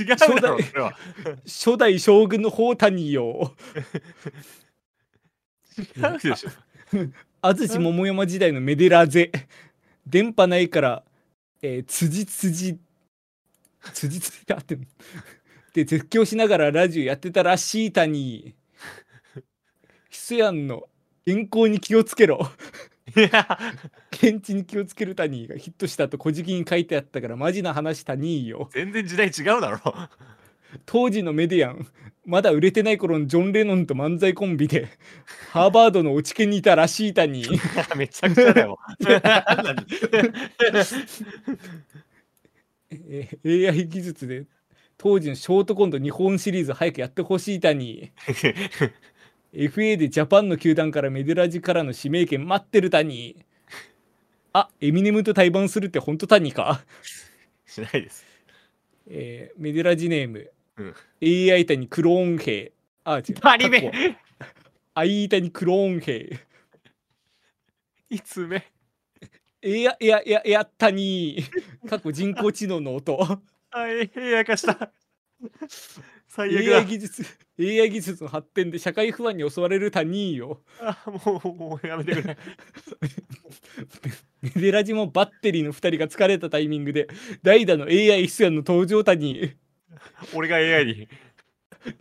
[0.00, 0.96] 違うだろ、それは。
[1.44, 3.56] 初代将軍の方谷よ。
[5.76, 5.82] 違
[6.14, 6.50] うでしょ。
[7.42, 9.32] 安土桃山時代のメデラゼ。
[10.06, 11.02] 電波ないから、
[11.62, 12.78] えー、辻辻、
[13.92, 14.86] 辻辻ってあってんの
[15.78, 18.52] で、絶叫しながらラジオやってたらしい谷。
[20.10, 20.88] ヒスヤンの
[21.24, 22.50] 健康に気をつけろ。
[23.16, 23.46] いや、
[24.10, 28.68] 検知に気をつける谷がヒットしたと小じに書いてあったからマジな話谷よ。
[28.72, 29.80] 全然時代違うだろ。
[30.84, 31.86] 当時のメディアン
[32.26, 34.88] まだ売れてない頃のジョン・レノンと漫才コンビで
[35.50, 37.46] ハーバードの落ち研にいたらしい谷
[37.96, 38.78] めちゃくちゃだよ。
[43.44, 44.46] AI 技術で
[44.98, 48.10] 当時のショートコント日本シリーズ早くやってほしい谷。
[49.54, 53.36] FA でジャパンの球団からメデラジからの指名権待ってる谷。
[54.52, 56.84] あエミネムと対バンするって本当谷か、
[57.64, 58.26] しないです。
[59.08, 60.94] えーメデラジネーム、うん。
[61.22, 62.72] AI 谷クローン兵。
[63.04, 63.34] あ違う。
[63.40, 64.18] バリ過去はめ
[64.94, 66.40] アイ谷クローン兵。
[68.10, 68.66] いつ目
[69.62, 71.44] いやいやいやいやったに
[71.88, 74.92] 過去人工知能の音あ、ええやかした。
[76.28, 76.84] 最悪 AI だ。
[76.84, 77.24] 技術
[77.58, 82.36] AI 技術の発展で社会不安に襲われる他人よあ、もう、もうやめてくれ。
[84.42, 87.08] メデラジもバッテリーの2人が疲れたタイミングで
[87.42, 89.54] 代打の AI 出演の登場他に
[90.34, 91.08] 俺が AI に。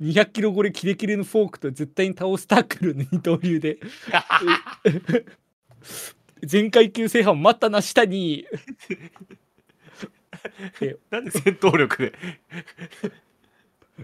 [0.01, 3.77] 200キロ超えキレキレのフォークと絶対に倒すタックルの二刀流で
[6.43, 8.45] 全階級制覇を待ったな下に
[11.11, 12.13] なんで戦闘力で？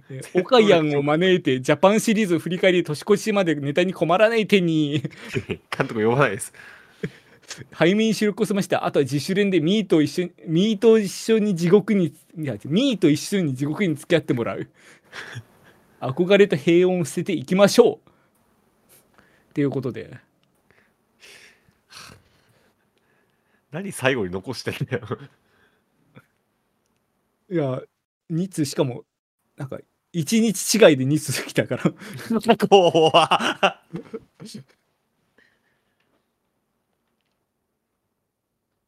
[0.10, 5.04] えオカヤンを招いてジャパンシリーズを振り返り年越しまでネタに困らない手に
[5.70, 6.54] 監督呼ばないです。
[7.78, 14.68] 背面白く済ましてあとは自主練でミーと一緒にミーと一緒に地獄にいやミーと一緒に地獄に付き合ってもらう
[16.02, 20.18] 憧れと平穏を捨てていきましょうっていうことで
[23.72, 25.08] 何最後に残してんだよ。
[27.54, 27.84] いや
[28.32, 29.04] 2通しかも
[29.58, 29.78] なんか
[30.12, 31.84] 1日違いで2通来たから。
[32.68, 33.12] 怖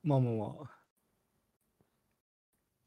[0.04, 0.70] まあまあまあ。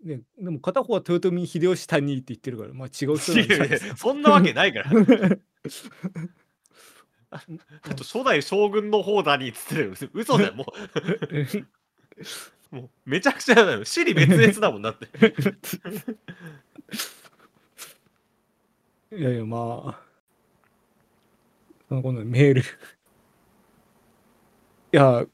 [0.02, 3.96] ね、でも片方は豊臣秀吉谷って言ってるから、まあ違う人なんじゃないですか。
[3.96, 4.90] そんなわけないから。
[7.30, 7.44] あ
[7.82, 9.94] あと初代将軍の方だにっつってる。
[10.12, 10.66] 嘘だよもう
[12.70, 13.84] もうめちゃくちゃだよ。
[13.84, 15.08] 死に滅裂だもんだって。
[19.16, 19.96] いやいや、ま
[21.90, 22.60] あ、あこのメール。
[22.60, 22.64] い
[24.92, 25.26] や、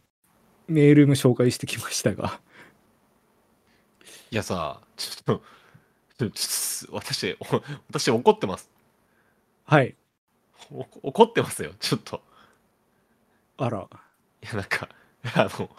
[0.68, 2.40] メールも紹介してきましたが、
[4.30, 5.42] いやさちょっと
[6.18, 8.70] ちょちょ私お私怒ってます。
[9.64, 9.96] はい、
[10.70, 12.22] お怒ってますよちょっと。
[13.56, 13.88] あら、
[14.42, 14.88] いやなんか
[15.34, 15.70] あの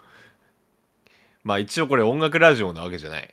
[1.46, 3.32] まあ一応これ音楽ラジオなわけじゃない。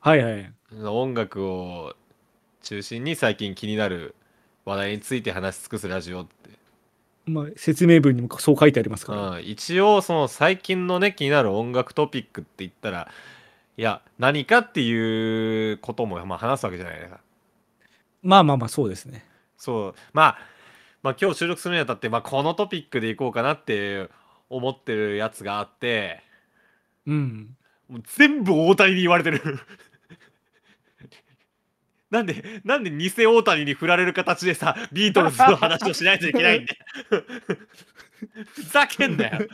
[0.00, 1.94] はいはい、音楽を
[2.64, 4.16] 中心に最近気になる
[4.64, 6.50] 話題について話し尽くすラジオって。
[7.26, 13.08] まあ、説明文にもそう書いてありますから、うん、一応その最近のね気になる音楽トピックって言ったら
[13.76, 17.20] いや何かっていうこともまあ話すわけじゃないですか。
[18.24, 19.24] まあまあまあ、そうですね。
[19.56, 19.94] そう。
[20.12, 20.38] まあ
[21.04, 24.08] まあ今日収録するにあたって、まあ、このトピックでいこうかなって
[24.50, 26.25] 思ってるやつがあって
[27.06, 27.56] うん。
[27.88, 29.40] もう全部大谷に言われてる
[32.10, 36.78] なんで、なんで偽大谷に振られる形でさ、ビートルズの話をしないといけないんだよ。
[38.54, 39.40] ふざけんなよ。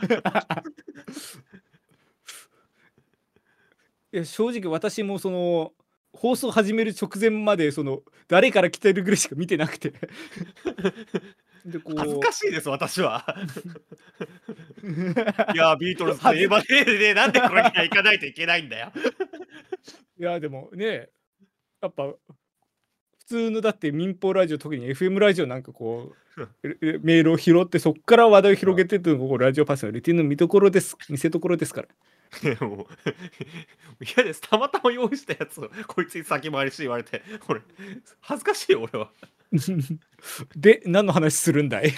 [4.13, 5.73] いや正直私もその
[6.13, 9.91] 放送始める直前までその誰から来てるぐらいしか見てなくて
[11.65, 13.25] でこう恥ずかしいです、私は。
[15.53, 18.91] いや、ビートルズといえばね、ねなんでこれには行かないといけないんだよ。
[20.19, 21.09] いやでもね
[21.81, 22.17] やっぱ普
[23.25, 31.87] 通のだって民放ラジオ特に FM ラジオなんかこう ええメールを拾ってそこから話題を広げてっていうのがラジオパスのルーティンの見どころです見せ所ですから
[32.61, 32.85] もう
[34.03, 34.41] 嫌です。
[34.41, 37.61] たまたま用意したやつをこいつに先回りして言われて、俺、
[38.21, 39.11] 恥ずかしいよ、俺は。
[40.55, 41.93] で何の話するんだい？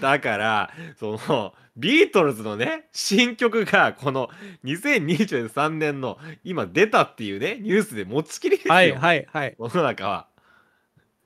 [0.00, 4.28] だからそのビートルズのね新曲がこの
[4.64, 9.56] 2023年の今出たっていうねニュースで持ちきりですよ、はいはいはい。
[9.58, 10.28] 世の中は。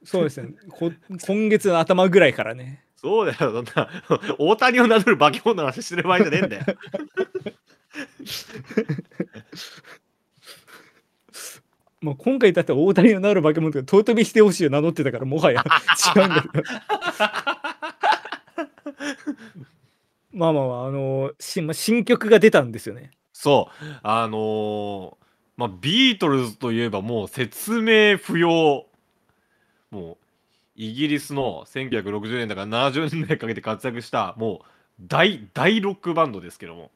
[0.05, 0.55] そうですね。
[0.71, 0.93] こ
[1.27, 2.85] 今月の頭ぐらいからね。
[2.97, 3.89] そうだよそんな
[4.39, 6.65] 大谷を名乗る化け物の話してる場合じゃねえんだよ
[12.01, 15.63] もう今回だって大谷のなる化け物がトートビしてほしいを名乗ってたからもはや。
[16.17, 16.65] 違うんだけど。
[20.33, 23.11] まあまあまああのしまあ新曲が出たんですよね。
[23.33, 23.85] そう。
[24.03, 25.21] あのー
[25.57, 28.87] まあビートルズといえばもう説明不要。
[29.91, 30.17] もう
[30.75, 34.67] イギリスの1960年だから70年代かけて活躍したもう
[35.03, 36.91] 大大ロックバンドですけども。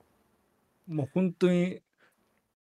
[0.88, 1.81] もう本当に、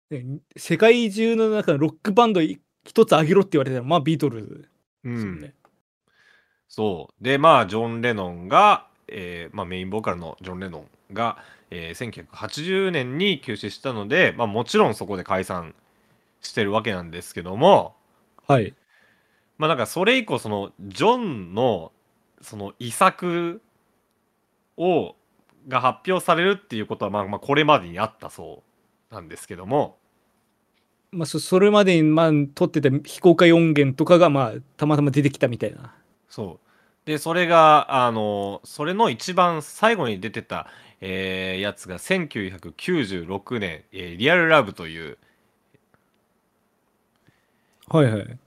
[0.09, 4.69] ね、世界中の中のロックバンドい一つあげろって言われたらまあビートルズ。
[5.03, 5.39] うん。
[5.39, 5.53] ね、
[6.69, 7.23] そう。
[7.23, 11.37] でまあジョン・レノンが、えーまあ、メインボーカルのジョン・レノンが、
[11.71, 15.75] えー1980年に休止したので、まあ、もちろんそこで解散
[16.41, 17.95] してるわけなんですけども
[18.47, 18.75] はい。
[19.57, 21.91] まあなんかそれ以降そのジョンの
[22.41, 23.61] その遺作
[24.77, 25.15] を
[25.67, 28.66] が発表されるっていうことはまあまあこれまでにあったそう
[29.11, 29.97] なんですけども。
[31.11, 35.95] まあそそれまでにまあ撮ってた非公開音源とかがまあたまたま出てきたみたいな。
[36.29, 36.67] そう。
[37.05, 40.67] でそれがあのそれの一番最後に出てた、
[40.99, 45.17] えーやつが1996年「えーリアルラブという、
[47.89, 48.39] はいはい。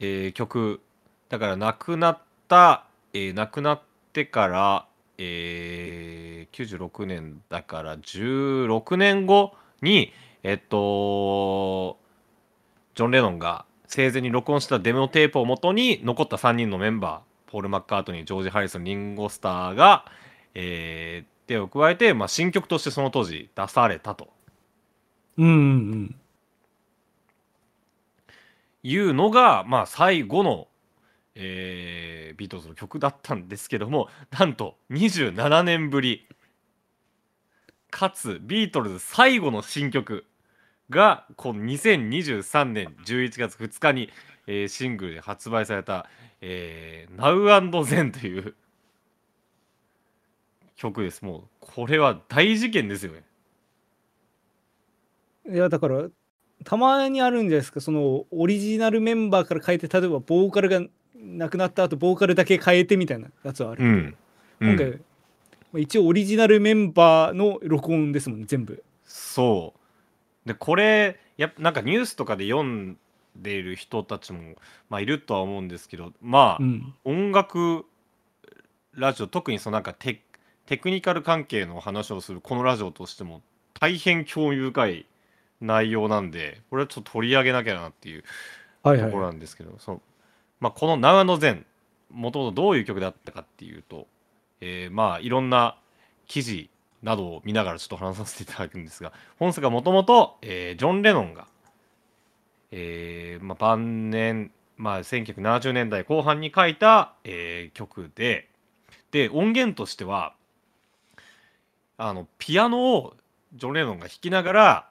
[0.00, 0.80] えー曲。
[1.28, 4.86] だから亡くなった、えー亡くなってから、
[5.18, 10.12] えー96年だから16年後に
[10.42, 11.98] えっと
[12.94, 20.04] ジョン・レノンが生前に録音したデモテープをもとに残った3人のメンバーポール・マッカートニージョージ・ハリソンリンゴ・スターが、
[20.54, 24.28] えー手を加えて、まあ、新曲としてその当時出されたと。
[25.36, 25.56] うんうんう
[25.96, 26.14] ん。
[28.84, 30.68] いうのが、まあ、最後の、
[31.34, 36.26] えービートルズの曲だったんですけどもなんと27年ぶり
[37.90, 40.26] かつビートルズ最後の新曲
[40.88, 44.10] がこの2023年11月2日に、
[44.46, 46.06] えーシングルで発売された
[46.40, 48.54] 「えー、Now and Then」という
[50.76, 51.22] 曲です。
[51.22, 53.22] もうこれは大事件ですよね。
[55.48, 56.08] いやだから
[56.64, 57.80] たまにあるんじゃないですか。
[57.80, 60.82] そのオリジナルメンバーから変えて例えばボーカルが
[61.14, 64.16] なくなった後ボーカルだけ変えてみたいなやつはある、うん、
[64.60, 64.98] 今回、まあ
[65.76, 68.82] 一応オリジナルメンバーの録音ですもんね全部。
[69.04, 69.74] そ
[70.44, 70.48] う。
[70.48, 72.96] でこれやっぱなんかニュースとかで読ん
[73.36, 74.56] でいる人たちも、
[74.88, 76.94] まあ、いるとは思うんですけどまあ、うん。
[77.04, 77.84] 音楽
[78.94, 80.22] ラジオ特にそのなんかテ
[80.66, 83.42] テクニカル関係の話をするこのラジオとしても
[83.78, 85.06] 大変興味深い
[85.60, 88.24] 内容なんでこれはちょっと取り上げなきゃなっていう
[88.82, 90.02] はいところはなんですけど、その
[90.58, 91.64] まあ、この「長野前」
[92.10, 94.06] もともとどういう曲だったかっていうと、
[94.60, 95.76] えーまあいろんな
[96.26, 96.70] 記事
[97.02, 101.46] などを見ながらちょっと話させていただくんですが 本作がもともとジョン・レノンが、
[102.70, 108.48] えーまあ、晩年、まあ、1970年代後半に書いた、えー曲で
[109.10, 110.34] で音源としては
[111.96, 113.16] あのピアノを
[113.52, 114.90] ジョン・レノンが弾きながら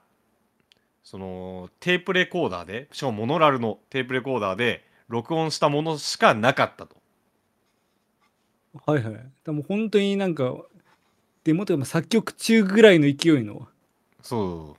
[1.04, 6.99] そのテープレコーダーでしかもモノラルのテープレコーダーで録音したものしかなかったと。
[8.76, 9.14] いはいはい。
[9.44, 10.56] でも本当になんか
[11.44, 13.68] デモというかまあ作曲中ぐらいの勢いの。
[14.22, 14.78] そ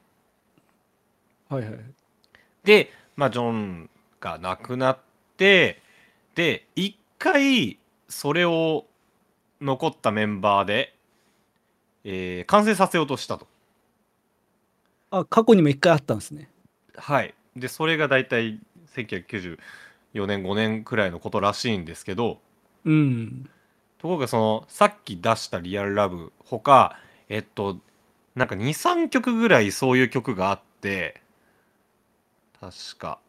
[1.51, 1.55] う。
[1.55, 1.81] はいはい。
[2.65, 4.99] で、まあ、ジョンが亡くなっ
[5.37, 5.83] て
[6.35, 7.79] で一回
[8.09, 8.87] それを
[9.61, 10.95] 残ったメンバーで、
[12.05, 13.47] えー完成させようとしたと。
[15.11, 16.49] あ過去にも一回あったんですね。
[16.97, 18.61] はい、でそれが大体
[18.95, 19.59] 1994
[20.27, 22.41] 年5年くらいのことらしいんですけど。
[22.85, 23.51] うん
[24.01, 26.97] ところがそのさっき出した「リアルラブ」ほか
[27.29, 27.79] えっと
[28.35, 31.21] なんか23曲ぐらいそういう曲があって
[32.61, 33.21] 確か。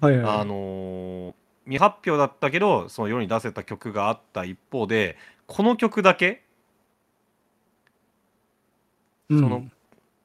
[0.00, 0.40] はいはい。
[0.40, 1.34] あのー
[1.68, 6.42] 未発表だったけどその世に出せた曲があった一方でこの曲だけ
[9.30, 9.40] うん。
[9.40, 9.64] その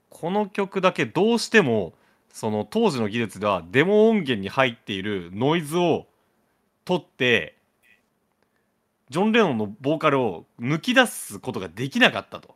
[0.10, 1.94] この曲だけどうしても
[2.32, 6.08] その当時の技術ではデモ音源に入っているノイズを
[6.86, 7.58] 取って
[9.14, 12.56] ジョン・レノンのボーカルを抜き出すことができなかったと。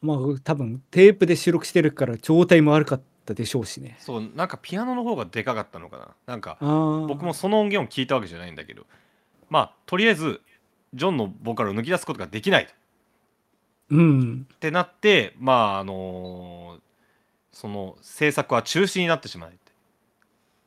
[0.00, 3.96] まあ多分テープで収録してるから状態も悪かったでしょうしね。
[3.98, 6.08] そうなんかピアノの方がでかかったのかな。
[6.26, 8.86] なんか僕もその音源を聞いたわけじゃないんだけど
[9.50, 10.40] まあとりあえず
[10.94, 12.72] ジョンのボーカルを抜き出すことができないと。
[13.90, 14.46] うん。
[14.54, 16.78] ってなってまああの
[17.50, 19.58] その制作は中止になってしまって。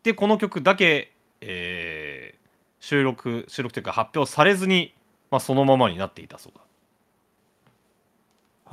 [0.03, 2.28] でこの曲だけ、えー
[2.80, 4.93] 収録収録というか発表されずに、
[5.32, 6.61] まあ、そのままになっていたそうだ。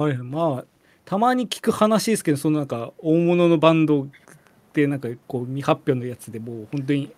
[0.04, 0.16] はい。
[0.18, 0.64] まあ
[1.04, 4.06] たまに聞く話ですけどそのなんか大物のバンド
[4.72, 7.12] でなんかこう未発表のやつでもう本当に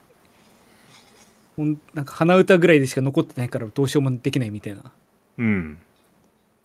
[1.56, 4.92] ほんなんか鼻歌ぐらいでしか残ってないからどうしようもできないみたいな。
[5.38, 5.78] うん。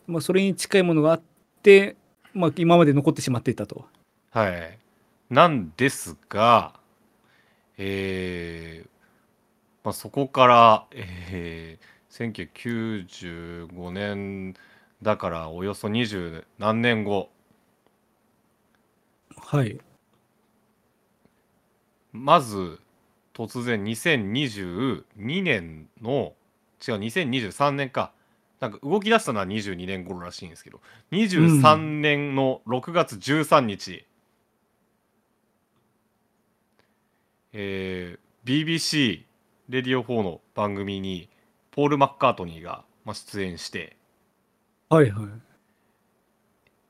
[0.07, 1.21] まあそれに近いものがあっ
[1.63, 1.95] て
[2.33, 3.85] まあ今まで残ってしまっていたと。
[4.31, 4.77] はい。
[5.29, 6.73] なんですが
[7.77, 8.92] えー
[9.83, 13.05] まあ、そこから、えー、
[13.67, 14.55] 1995年
[15.01, 17.29] だからおよそ20何年後
[19.35, 19.79] はい。
[22.13, 22.79] まず
[23.33, 26.33] 突然2022年の
[26.87, 28.13] 違う2023年か。
[28.59, 30.79] なんか動き出したのは22年頃らしいんですけど。
[31.11, 34.05] 23年の6月13日、
[37.51, 39.23] えー BBC
[39.73, 41.29] レディオ4の番組に
[41.71, 43.97] ポール・マッカートニーがまあ出演して
[44.87, 45.27] はいは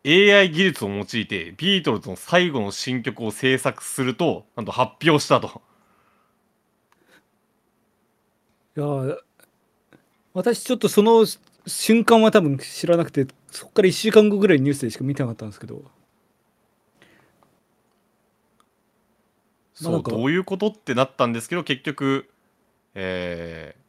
[0.04, 0.32] い。
[0.34, 5.62] AI 技術を用いてビートルズの最後の新曲を制作するとなんと発表したと。
[8.76, 9.18] いやー
[10.34, 11.26] 私ちょっとその
[11.66, 15.76] 瞬間は多分知らなくてそこから1週間後ぐらいニュースでしか見てなかったんですけど。
[15.76, 15.92] まあ
[19.74, 22.30] そうどういうことってなったんですけど結局、
[22.96, 23.84] えー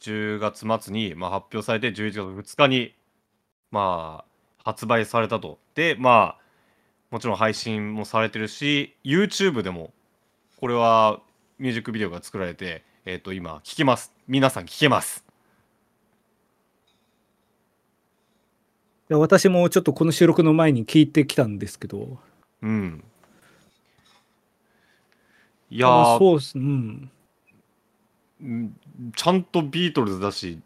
[0.00, 2.94] 10月末に、まあ、発表されて11月2日に、
[3.70, 5.58] まあ、発売されたと。
[5.74, 6.38] でまあ
[7.10, 9.92] もちろん配信もされてるし YouTube でも
[10.60, 11.20] これは
[11.58, 15.24] ミュージックビデオが作られて、えー、と今聞けます皆さん聞けます。
[19.10, 22.18] いや私もちょっとこの収録の前に聞いてきたんですけど
[22.62, 23.02] うん。
[25.70, 25.86] いや
[26.18, 27.10] そうっすうんうん
[29.16, 30.60] ちゃんとビートルズだし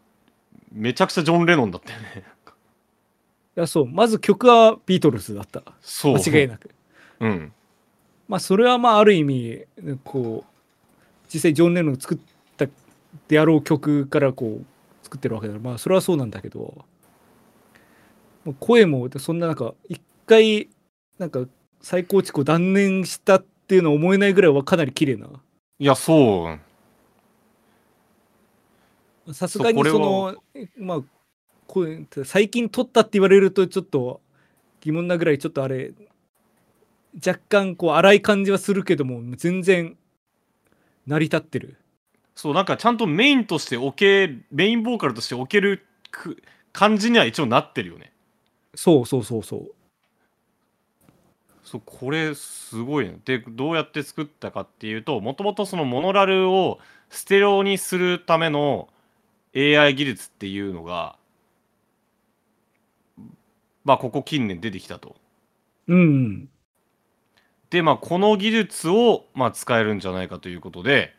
[0.71, 2.23] めちゃくちゃジョン・レノンだったよね。
[3.55, 3.85] いやそう。
[3.87, 5.61] まず曲はビートルズだった。
[5.81, 6.13] そう。
[6.15, 6.69] 間違いなく。
[7.19, 7.53] うん。
[8.27, 9.65] まあそれはまあある意味
[10.03, 10.53] こう
[11.31, 12.17] 実際ジョン・レノンが作っ
[12.57, 12.65] た
[13.27, 14.65] であろう曲からこう
[15.03, 16.85] 作ってるわけだからまあそれはそうなんだけど
[18.59, 20.69] 声もそんななんか一回
[21.19, 21.45] なんか
[21.81, 25.27] 再構築を断念したっていうのは思えないぐらいはかなり綺麗な。
[25.79, 26.59] いやそう
[29.31, 31.01] さすがにそのえまあ
[31.67, 34.21] こう最近撮ったって言われるとちょっと
[34.81, 35.93] 疑問なぐらいちょっとあれ
[37.25, 39.97] 若干こう荒い感じはするけども全然
[41.07, 41.77] 成り立ってる。
[42.35, 48.11] そうなんかちゃんとメインとして置けメインボーカルとして置けるく感じには一応なってるよね。
[48.75, 49.71] そうそうそうそう。
[51.63, 53.19] そうこれすごいね。
[53.23, 58.89] でどうやって作ったかっていうともともとそのモノラルをステレオにするための
[59.55, 61.15] AI 技術っていうのが
[63.83, 65.15] まあここ近年出てきたと。
[65.87, 66.49] うん
[67.69, 71.15] でまあこの技術をまあ使えるんじゃないかということで。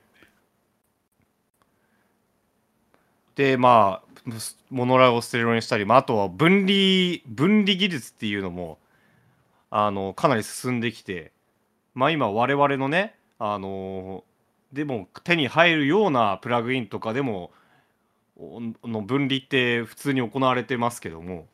[3.34, 4.14] でまあ
[4.70, 8.78] モノラルをステレオにしたり、まあ、あとは分離分離技術っていうのも
[9.70, 11.32] あのかなり進んできて
[11.94, 14.24] まあ今我々のねあの
[14.72, 17.50] でも手に入るようなプラグインとかでもお
[18.38, 21.46] の分離って普通に行われてますけども。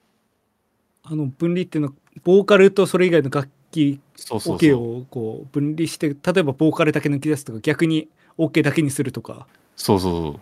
[1.03, 9.47] あの分離っていうのはボーカルとそれ以外の楽器そうそう OK をこう分離して例えばボーカルだけ抜き出すとか逆に OK だけにするとか。
[9.77, 10.39] そうそう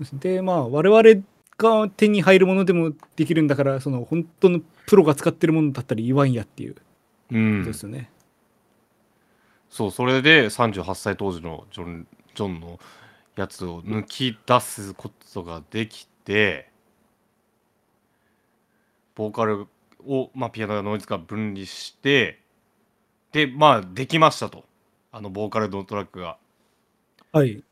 [0.00, 0.20] そう。
[0.20, 1.22] でまあ我々
[1.58, 6.76] が手に入るものでもできるんだからその本当のプロが使ってるものだったら言わんやっていう。
[7.32, 7.64] うん。
[7.64, 8.10] ですよね。
[9.68, 12.78] そうそれで38歳当時のジョンジョンの
[13.36, 16.68] やつを抜き出すことができて
[19.14, 19.66] ボーカル
[20.06, 22.40] を、まあ、ピアノやノイズから分離して
[23.32, 24.64] でまあできましたと
[25.12, 26.36] あのボーカルのトラックが。
[27.32, 27.62] はい。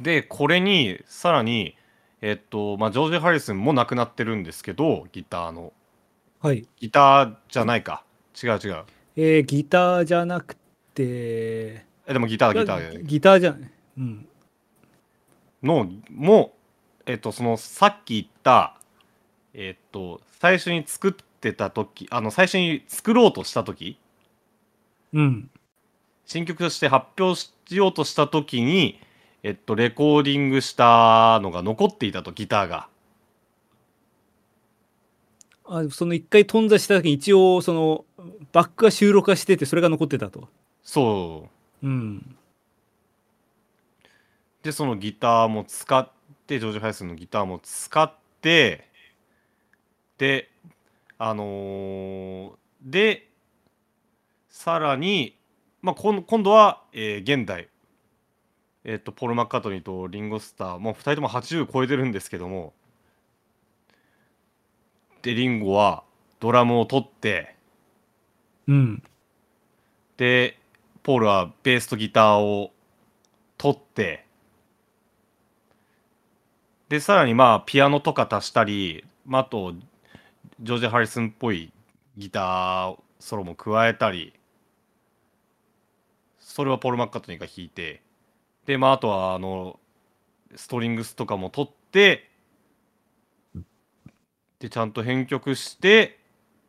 [0.00, 1.76] でこれにさらに
[2.20, 5.72] えっとまあジョージ・ハリスンも亡くなってるんですけどギターの
[6.40, 6.66] はい。
[6.76, 8.04] ギターじゃないか
[8.42, 8.84] 違う違う
[9.16, 10.56] えー、ギターじゃなく
[10.92, 13.70] て、えでもギターギターギターじゃない。
[13.98, 14.26] うん。
[15.62, 16.54] のも
[17.06, 18.76] えっとそのさっき言った
[19.54, 23.98] えっと最初に作ってた時あの最初に作ろうとした時
[25.12, 25.50] うん。
[26.26, 29.00] 新曲として発表しようとした時に
[29.42, 32.88] えっとレコーディングしたのが残っていたとギターが
[35.66, 38.04] あその一回頓挫した時に一応その
[38.52, 40.48] バックが収録化しててそれが残ってたと。
[40.82, 41.53] そう
[41.84, 42.36] うん。
[44.62, 46.10] でそのギターも使っ
[46.46, 48.88] てジョージ・ハイスンのギターも使って
[50.18, 50.50] で
[51.18, 52.50] あのー
[52.82, 53.28] で
[54.48, 55.38] さらに、
[55.82, 57.68] まあ、今今度は、えー現代、
[58.84, 62.72] えっとポール・マッカートニーとリンゴ・スターもう2人とも80超えてるんですけども
[65.22, 66.04] でリンゴは
[66.40, 67.54] ドラムを取って
[68.66, 69.02] うん。
[70.16, 70.58] で
[71.04, 72.72] ポールはベースとギターを
[73.58, 74.24] 取って
[76.88, 79.74] でさらにまあピアノとか足したり、まあ、あと
[80.60, 81.72] ジョージ・ハリスンっぽい
[82.16, 84.32] ギターソロも加えたり
[86.40, 88.00] それはポール・マッカートニーが弾いて
[88.64, 89.78] でまああとはあの
[90.56, 92.30] ストリングスとかも取って
[94.58, 96.18] でちゃんと編曲して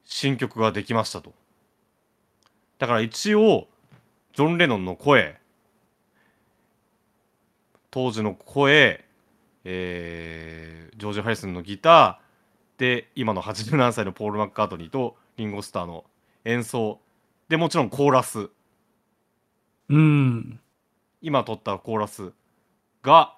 [0.04, 1.34] 新曲ができましたと。
[2.80, 3.70] だから一応
[4.36, 5.38] ジョン・レノンの声。
[7.90, 9.06] 当時の声、
[9.64, 12.80] えージョージ・ハリスンのギター。
[12.80, 16.04] で今の87歳のポール・マッカートニーとリンゴ・スターの
[16.44, 17.00] 演奏。
[17.48, 18.50] でもちろんコーラス。
[19.88, 20.60] うん。
[21.22, 22.34] 今撮ったコーラス
[23.04, 23.38] が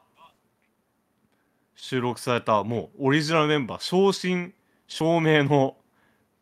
[1.75, 4.53] 収録されたもうオリジナルメンバー正真
[4.87, 5.77] 正銘の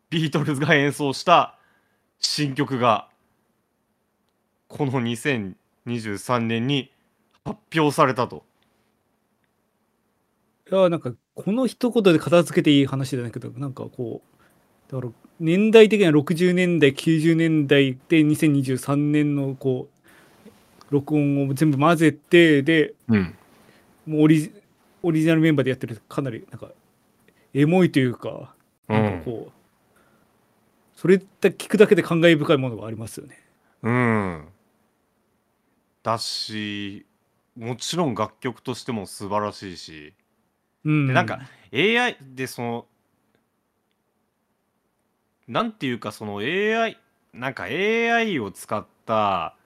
[0.08, 1.58] ビートルズが演奏した
[2.20, 3.10] 新曲が
[4.68, 6.90] この2023年に
[7.44, 8.44] 発表されたと。
[10.70, 14.20] いやなんかこの一言で片付けていい話じゃないけどなんかこ
[14.88, 20.46] うだから年代的には60年代90年代で2023年のこう
[20.90, 23.34] 録音を全部混ぜてでうん、
[24.06, 24.52] もうオリジ
[25.02, 26.70] オリジナルメンバーでやってるかなりなんか
[27.54, 28.54] エモいというか
[28.88, 29.52] なんかこう、
[30.96, 33.38] それって聞くだけで感慨深いものがありますよね。
[33.82, 34.48] うん、
[36.06, 37.04] だし
[37.58, 40.14] もちろん楽曲としても素晴らしいし。
[40.84, 41.40] うん、でなんか
[41.74, 42.86] AI でその
[45.48, 46.96] なんていうかその AI
[47.32, 49.56] なんか AI を使った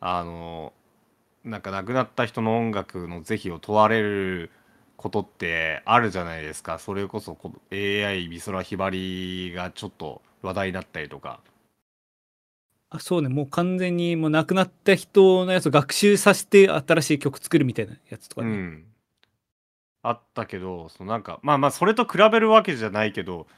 [0.00, 0.72] あの
[1.44, 4.50] なんか亡くなった人の音楽の是非を問われる
[4.96, 6.78] ことってあるじゃないですか。
[6.78, 11.40] それこそこ AI 美空ひばりがちょっと話題になったりとか
[12.94, 18.56] あそうねもう完全にもう亡くなった人のやつを学習させて新しい曲作るみたいなやつとかね。
[18.56, 18.84] ん
[20.04, 23.48] あったけどそのなんかまあまあそれと比べるわけじゃないけど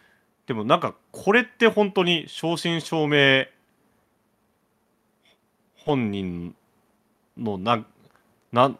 [0.46, 3.50] でもなんかこれって本当に正真正銘
[5.74, 6.54] 本人
[7.36, 7.84] のな
[8.52, 8.74] な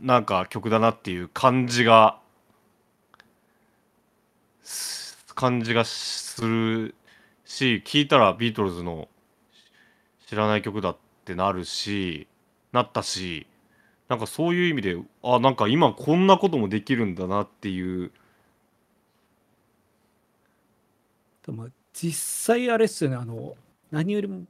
[0.00, 2.18] なんか曲だなっていう感じが
[5.36, 6.94] 感じがする
[7.44, 9.08] し聞いたらビートルズの
[10.34, 12.26] 知らない曲だってなるし
[12.72, 13.46] なったし
[14.08, 18.10] なんかそういう意味であなんか今こんなこともできるんだなっていう
[21.46, 23.54] まあ、実際あれっすよねあの
[23.90, 24.44] 何よりも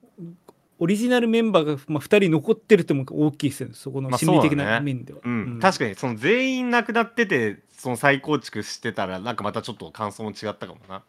[0.78, 5.18] オリジナルメンバーが、まあ、2人残ってるっても大きいですよねそこのまあ心理的な面では。
[5.24, 11.02] うん、確かにその全員亡くなっててその再構築してたらなんかまたちょっと感想も違ったかもな。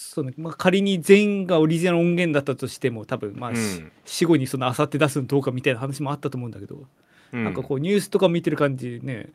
[0.00, 3.92] そうねまあ、仮に全員がオリジナル音源だったとしても多分まあ、しうん。
[4.04, 6.84] 死後にそのあさって出すのどうかみたいな話もあったと思うんだけど、
[7.32, 9.30] うん、なんかこうニュースとか見てる感じね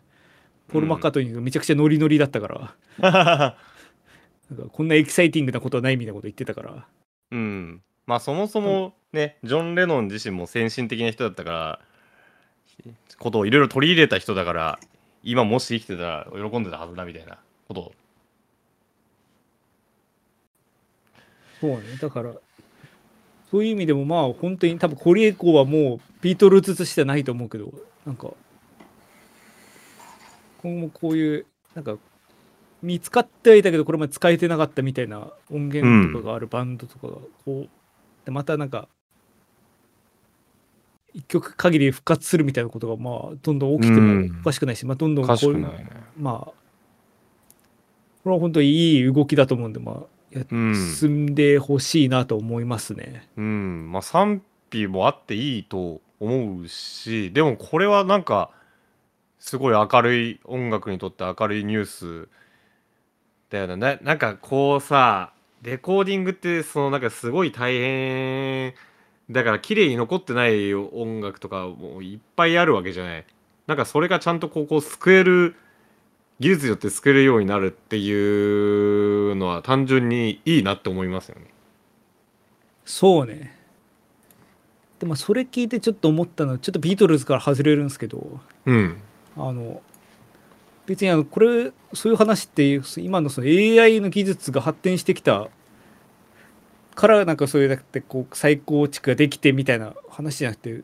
[0.70, 3.55] ポール・マッカートニーがめちゃくちゃノリノリだったから、な
[4.55, 6.88] んかこんなエキサイティングなことはないみたいなこと言ってたから。
[7.32, 11.80] うん、まあそもそもね、ジョン・レノン自身も先進的な人だったから
[13.20, 14.80] ことをいろいろ取り入れた人だから
[15.24, 17.38] 今もし生きてたら喜んでたはずだみたいな
[17.68, 17.91] ことを
[21.64, 22.34] そうねだから
[23.49, 27.72] そういう意味でもまあ本当に多分これ以降はもうビートルズとしてはないと思うけど
[28.05, 28.32] なんか
[30.61, 31.95] 今後こういうなんか
[32.82, 37.14] 見つかってはいたけどこれまで使えてなかったみたいな音源とかがあるバンドとかが
[37.45, 37.70] こう
[38.26, 38.89] でまたなんか
[41.14, 45.88] 一曲限り復活するみたいなことがまあどんどん起きてもおかしくないし、まあどんどんこういうね。
[46.18, 46.51] まあ
[48.24, 50.12] これは本当にいい動きだと思うんでまあ。
[51.00, 53.28] 進んでほしいなと思いますね。
[53.38, 53.92] うん。
[53.92, 58.50] まあ賛否もあっていいと思うし、でもこれはなんか、
[59.40, 62.30] すごい明るい音楽にとって明るいニュース
[63.50, 64.00] だよね。
[64.02, 68.74] なんかこうさ、レコーディングってそのなんかすごい大変
[69.30, 73.26] だから綺麗に残ってない音楽とかもいっぱいあるわけじゃない。
[73.68, 75.56] なんかそれがちゃんとここ救える
[76.40, 78.12] 技術によって救えるようになるってい
[79.32, 81.46] うのは単純にいいなって思いますよね。
[82.86, 83.58] そうね。
[85.00, 88.98] でもそれ聞いてちょっと思ったのはちょっとビートルズから外れるんですけどうん。
[89.36, 89.82] あの
[90.86, 95.48] 別にあのこれそういう話って今のその AI の技術が発展してきた
[96.96, 100.84] からなんかそういうだってこう再構築ができてみたいな話じゃなくて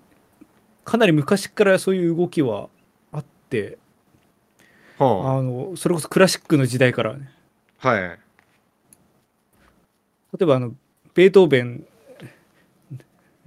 [0.85, 2.69] かなり昔からそういう動きは
[3.11, 3.77] あって
[5.05, 7.31] はあのそれこそクラシックの時代からね
[7.81, 8.01] あ、はい。
[8.01, 8.17] 例
[10.41, 10.73] えばあの
[11.13, 11.85] ベートーベン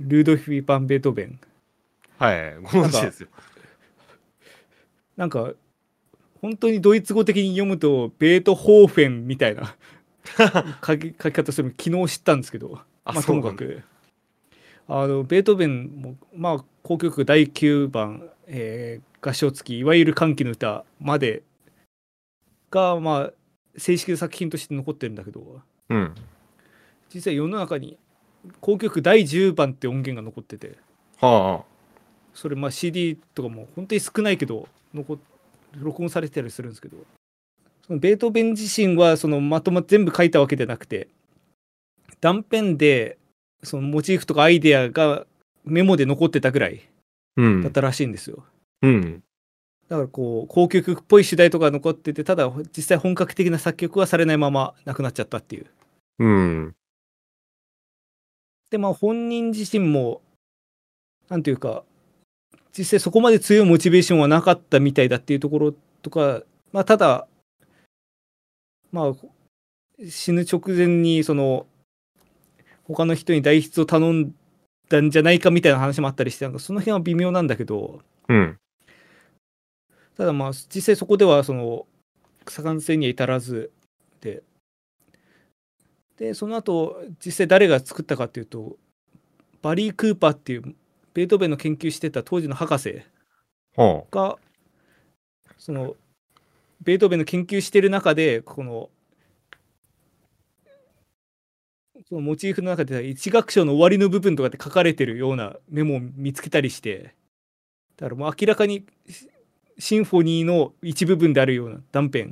[0.01, 1.41] ルードフィ・パン・ベートーベン
[2.19, 2.57] はい。
[2.57, 3.29] ご存知ですよ。
[5.17, 5.53] なんか
[6.41, 9.77] 本当にドイツ語的に読むとベートホーフェンみたいな
[10.85, 13.83] 書き書き方するの昨日知ったんですけどあまあ、ともかく
[14.89, 21.45] あのベートーベンもまあ交響曲第9番、えー合唱付きいわゆる歓喜の歌まで
[22.73, 23.33] がまあ
[23.79, 26.15] 正式な作品として残ってるんだけどうん。
[27.15, 27.99] 実際世の中に
[28.61, 30.77] 交響曲第10番って音源が残ってて
[31.21, 31.65] は
[32.35, 35.19] それまあ CD とかも本当に少ないけど残っ
[35.79, 36.97] 録音されてたりするんですけど
[37.87, 41.09] そのベートーベン自身はそのまとま全部書いたわけじゃなくて
[42.21, 43.19] 断片で
[43.63, 45.27] そのモチーフとかアイデアが
[45.65, 46.83] メモで残ってたぐらい。
[47.37, 48.45] だったらしいんですよ、
[48.83, 49.23] うん。
[49.89, 55.67] だからこう交響曲っぽい主題とか残っててただ実際本格的な作曲はされないままなくなっちゃったっていう
[56.19, 56.75] うん。
[58.71, 60.23] でまあ本人自身も
[61.29, 61.85] なんていうか
[62.77, 67.27] 実際そこまで強いモチベーションはなかったみたいだっていうところとかまあただ
[68.91, 69.13] まあ
[70.09, 71.67] 死ぬ直前にその
[72.85, 74.35] 他の人に代筆を頼ん
[74.93, 78.59] だんじゃないかみたいな話もあったりしてなんかその辺は微妙なんだけどうん。
[80.17, 81.87] ただまあ実際そこではその
[82.47, 83.71] 左官性には至らず
[84.21, 84.43] で
[86.19, 88.77] でその後実際誰が作ったかっていうと
[89.63, 90.75] バリー・クーパーっていう
[91.15, 93.03] ベートーベンの研究してた当時の博士
[93.77, 94.39] はが
[95.57, 95.97] その
[96.83, 98.91] ベートーベンの研究してる中でこの
[102.13, 107.15] そのモチーフの中で一楽章の終わりの部分とかって書かれてるようなメモを見つけたりして
[107.97, 109.31] だからもう明らかにシ
[109.79, 112.27] シンフォニーの一部分であるような断片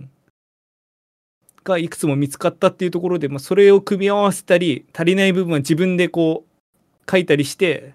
[1.64, 7.94] がいくつも見つかったっていうところで、まあ、それを組み合わせたり足りない部分は自分でこう書いたりして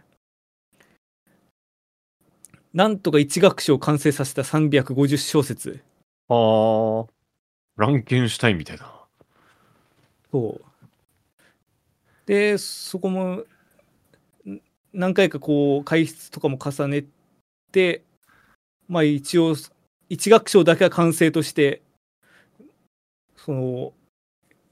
[2.73, 5.81] なんとか一楽章を完成させた350小節
[6.29, 6.33] あ。
[6.33, 7.05] はあ。
[7.77, 8.91] ランケンシュタインみたいな。
[10.31, 10.74] そう
[12.25, 13.45] でそこもん
[14.93, 17.05] 何回かこう解説とかも重ね
[17.71, 18.03] て
[18.87, 19.55] まあ一応
[20.09, 21.81] 一楽章だけは完成として
[23.35, 23.93] その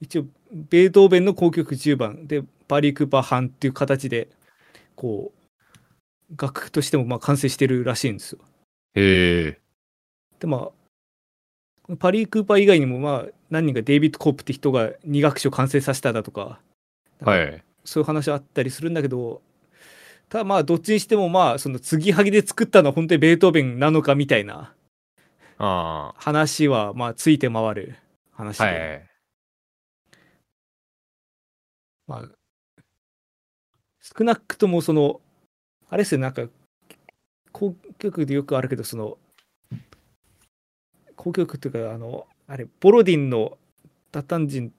[0.00, 4.28] 一応ベートーベンの交響曲10番でバリー・クーパー班っていう形で
[4.96, 5.32] こ
[6.30, 8.38] う楽譜としてもまあ完成してるらしいんですよ。
[8.94, 9.60] へえ。
[10.40, 10.70] でま
[11.88, 16.60] あパリー・クーパー以外にもまあ何人かデイビッド・コープって人が2楽章完成させただとか
[17.20, 17.64] はい。
[17.84, 19.42] そういう話あったりするんだけど
[20.28, 24.74] ただまあどっちにしてもまあその継ぎはぎで作ったのは本当にベートーベンなのかみたいな
[25.58, 27.96] あ話はまあついて回る
[28.32, 28.66] 話あ。
[28.66, 29.08] で、はい。
[32.06, 32.28] まあ
[34.00, 35.20] 少なくともその
[35.88, 36.42] あれですよなんか
[37.52, 39.18] 交響曲でよくあるけどその
[41.16, 43.56] 交響曲っていうかあのあれボロディンの
[44.12, 44.72] 「ダタンジン」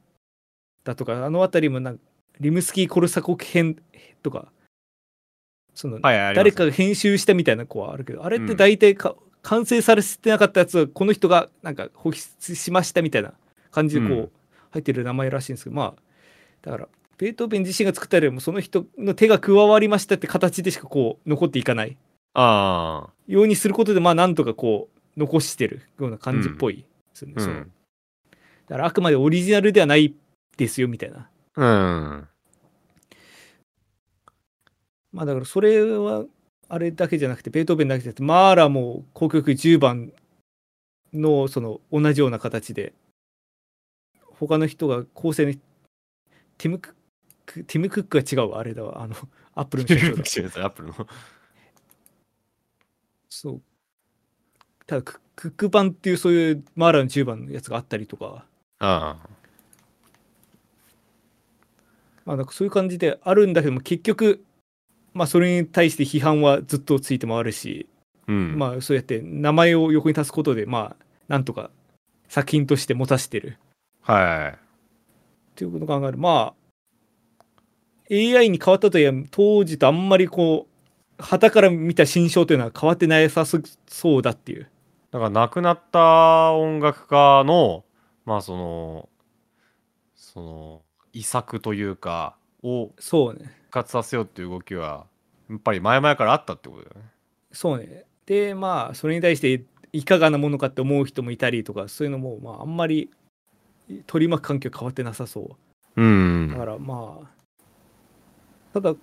[0.84, 2.04] だとかあの辺りもなんか
[2.40, 3.78] リムスキー・コルサコフ編
[4.24, 4.48] とか
[5.74, 13.34] その誰かが編集したみたいな子はあるけどあれって大体か、完成されてなかったやつはこの人がなんか保出しましたみたいな
[13.72, 14.32] 感じでこう、うん。
[14.72, 16.02] 入ってる名前らしいんですけどまあ
[16.62, 21.98] だからベートーベン自身が作ったよりもその人の手が加わりましたって形でしかこう残っていかない。
[22.34, 26.84] あようにすることでまあなんとかこう残してるような感じっぽいで
[27.14, 27.42] すよね、あ。
[27.42, 27.72] うそのん。
[28.68, 30.14] だからあくまでオリジナルではない
[30.58, 32.28] ですよみたいなうん。
[35.14, 36.26] まあだからそれは
[36.68, 40.12] あれだけじゃなくてベートーベンだけじゃなくてマーラも交響曲10番
[41.14, 42.94] のその同じような形で
[44.38, 45.54] 他の人が構成の
[46.58, 46.94] ティム・クッ
[47.46, 49.16] クティム・クックが違うわあれだわあの
[49.54, 51.08] アップルのアップルの。
[53.30, 53.62] そう
[54.86, 58.46] ただククック版っていうそういうマーラの10番のやつがあったりとか
[58.80, 59.35] ああ。
[62.26, 64.44] まあなんかそういう感じであるんだけども結局
[65.14, 67.88] まあそれに対して批判はずっとついて回るし
[68.28, 68.58] うん。
[68.58, 71.70] まあそうやって名前を横に足すことでまあなんとか
[72.28, 73.58] 作品として持たせてる
[74.02, 74.56] はい。
[74.56, 74.58] っ
[75.56, 76.54] ていうことを考えるまあ
[78.12, 84.70] AI に変わったとはいえ当時とあんまりこう旗から見た心象というのは変わってなさそうだっていう
[85.12, 87.86] だから亡くなった音楽家の
[88.26, 89.10] まあその
[90.16, 90.82] その
[91.16, 93.40] 遺作というかをそうね。
[93.70, 95.06] 復活させようっていう動きは
[95.50, 97.10] やっぱり前々からあったってことだよね。
[97.52, 98.04] そうね。
[98.26, 99.64] でまあそれに対して
[99.94, 103.10] いかがなものかって思う人もいたりとかそういうのもまああんまり
[104.08, 105.56] 取り巻く環境変わってなさそ
[105.96, 106.02] う。
[106.02, 106.50] うん。
[106.52, 107.28] だからまあ
[108.74, 108.96] ただ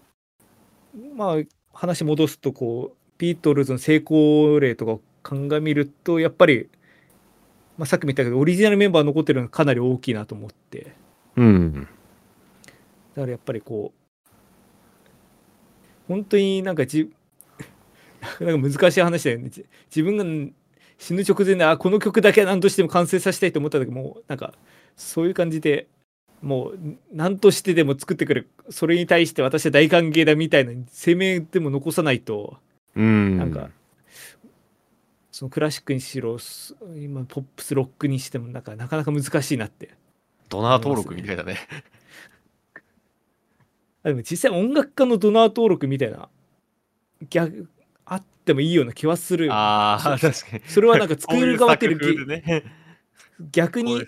[1.16, 1.36] まあ
[1.72, 6.68] 話戻すとこうビートルズの成功例とかを鑑みるとやっぱり、
[7.78, 10.94] まあ、さっきも言ったけどオリジナルメンバー残ってるのがかなり大きいなと思って。
[11.36, 11.88] うん。
[13.14, 14.32] だからやっぱりこう
[16.08, 17.10] 本当になんかじ
[18.40, 20.52] なんか難しい話だよねじ自分が
[20.98, 24.54] 死ぬ直前であこの曲だけは何としても完成させたいと思った時もうなんか
[24.96, 25.88] そういう感じで
[26.40, 26.78] もう
[27.12, 32.58] 何としてでも作ってくるそれに対して私は大歓迎だみたいな声明でも残さないと
[32.94, 33.38] うん。
[33.38, 33.70] なんか
[35.30, 39.90] そのクラシックにしろす今ポップスロックにしてもなんかなかなか難しいなって
[40.48, 41.56] ドナー登録みたいだね。
[44.04, 46.28] あでも実際音楽家のドナー登録みたいな
[47.30, 47.68] 逆
[48.04, 50.62] あってもいいような気はするよああ、確かに。
[50.66, 52.64] それはなんか作る側っていうね。
[53.52, 54.06] 逆にこ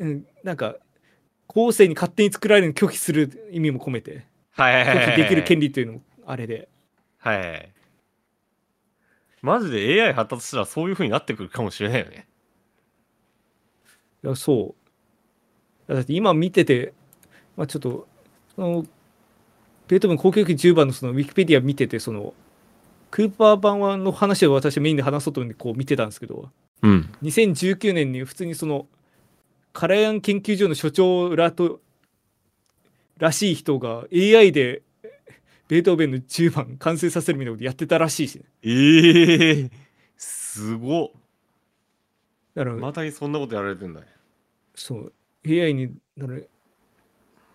[0.00, 0.76] ういう、うん、なんか
[1.46, 5.06] 後世に勝手に作られるのを拒否する意味も込めてはいはいはいはい。
[5.06, 6.68] 拒否できる権利というのもあれで
[7.18, 7.72] はい。
[9.42, 12.26] マジで AI 発達したらそういう風になってくるかもしれないよね。
[14.22, 14.74] いやそ
[15.88, 16.92] うだって今見てて、
[17.56, 18.06] まあ、ちょっと
[18.54, 18.86] その
[19.90, 22.32] ベートーベン交響曲10番のそのウィキペディア見ててその
[23.10, 26.48] クーパー版はの話を私はメインで話そうと思ってこう見てたんですけど
[26.82, 27.12] うん。
[27.24, 28.86] 2019年に普通にその
[29.72, 31.80] カラヤン研究所の所長らと
[33.18, 34.82] らしい人が AI で
[35.66, 39.70] ベートーベンの10番完成させるみたいなことやってたらしいしねええ
[40.16, 41.08] すごっ。
[42.54, 44.06] だから、またにそんなことやられてんだね。
[44.76, 45.12] そう
[45.48, 46.38] AI にだから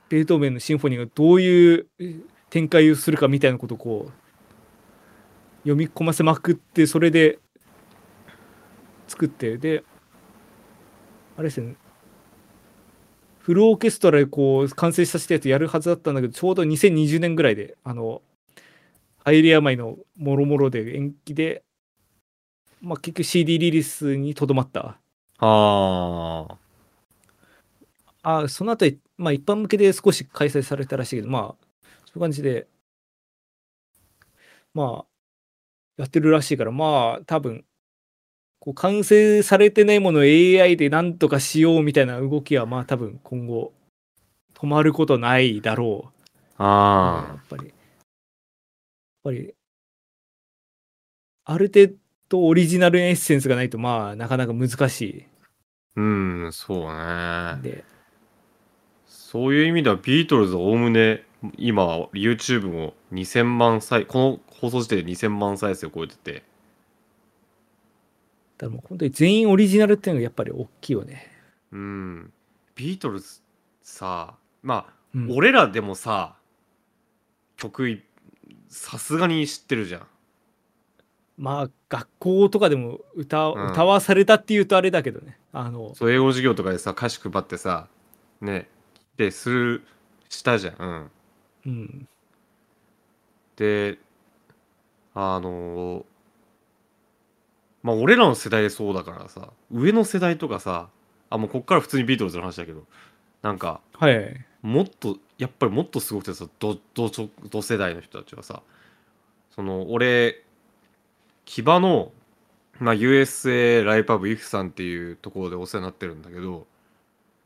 [0.09, 2.15] ベートーベンのシンフォニーがどういうえ
[2.49, 4.11] 展開をするかみたいなことをこう
[5.63, 7.39] 読み込ませまくってそれで
[9.07, 9.83] 作ってで
[11.37, 11.75] あれですね
[13.39, 18.21] フルオーケストラでこう完成させたやつやるはずだったんだけどちょうど2020年ぐらいであの
[19.23, 21.63] ハイレ病のもろもろで延期で、
[22.81, 24.99] まあ、結局 CD リリースにとどまった
[25.39, 26.47] あ
[28.23, 28.41] あ。
[28.43, 31.65] あその後にまあ一般向けで少し開催されたらしいけど、まあ、
[32.05, 32.67] そういう感じで、
[34.73, 35.05] まあ、
[35.97, 37.65] やってるらしいから、まあ、多分、
[38.59, 43.73] こう完成されてないものを AI でなんとかしようみたいな動きは、まあ多分今後、
[44.53, 46.63] 止まることないだろう。
[47.27, 47.75] やあっぱり、やっ
[49.23, 49.53] ぱり、
[51.45, 51.93] ある程
[52.27, 55.01] 度オリジナルエッセンスがないと、まあ、なかなか難し
[55.95, 56.01] あ。
[56.01, 56.03] う
[56.47, 57.61] ん、そういねん。
[57.61, 57.85] で、
[59.25, 61.23] そういう意味ではビートルズはおおむね
[61.57, 66.33] 今 YouTube も2000万再この放送時点で2000万再生を超えてて。
[66.33, 66.43] だか
[68.67, 71.27] らもう本当に全員オリジナルっていうのがやっぱり大きいよね。
[71.71, 72.33] うん。
[72.75, 73.41] ビートルズ
[73.81, 75.31] さまあ、うん。
[75.35, 76.35] 俺らでもさ
[77.57, 78.03] 曲い
[78.69, 80.07] さすがに知ってるじゃん。
[81.39, 83.71] まあ学校とかでも歌,、うん。
[83.71, 85.39] 歌わされたっていうとあれだけどね。
[85.51, 87.87] あのそう英語の授業とかでさ歌詞配ってさ
[88.39, 88.69] ね
[89.17, 89.83] でする
[90.29, 91.11] したじゃん、うん、
[91.65, 92.07] うん
[93.55, 93.97] で
[95.13, 96.05] あの
[97.83, 100.89] まあ俺らの世代でそうだからさ上の世代とかさ
[101.29, 102.83] あもうこっから普通にビートルズの話だけど
[103.41, 104.45] なんかはい。
[104.61, 108.63] もっとやっぱりもっとすごくてさ同同ちょ同世代の人たちはさ
[109.55, 110.43] その俺
[111.45, 112.11] 木場の、
[112.79, 116.65] まあ、USA ライパブイフさんっていうところでお世話になってるんだけど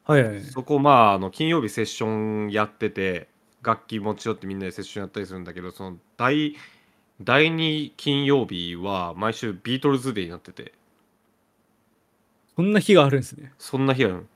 [0.09, 0.41] はいはい。
[0.43, 3.29] そこまああの金曜日セッションやってて
[3.61, 6.55] 楽器持ち寄ってみんなでセッションやったりするんだけどその第
[7.21, 10.73] 第2金曜日は毎週ビートルズデーになってて
[12.55, 13.53] そんな日があるんですね。
[13.57, 14.27] そんな日ある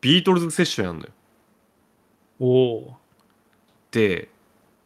[0.00, 1.10] ビートルズセッションやんのよ
[2.38, 2.96] おお。
[3.90, 4.28] で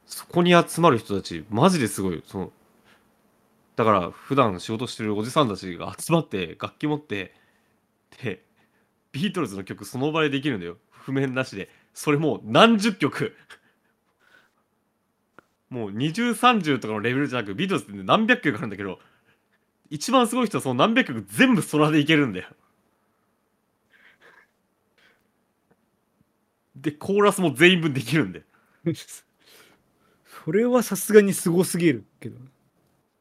[0.06, 2.52] そこに集まる人たちマジですごいその
[3.76, 7.34] だから普段仕事してるおじさんたちが集まって楽器持って
[8.22, 8.42] で
[9.12, 10.76] ビートルズの曲その場でできるんだよ。
[10.90, 11.68] 譜面なしで。
[11.94, 13.36] それもう何十曲。
[15.68, 18.98] もう2030とかのレベルじゃなくビートルズって何百曲あるんだけど
[19.88, 22.48] 一番すごい人はその何百曲全部空でいけるんだよ。
[26.76, 28.44] でコーラスも全員分できるんだよ。
[30.44, 32.38] それはさすがにすごすぎるけど。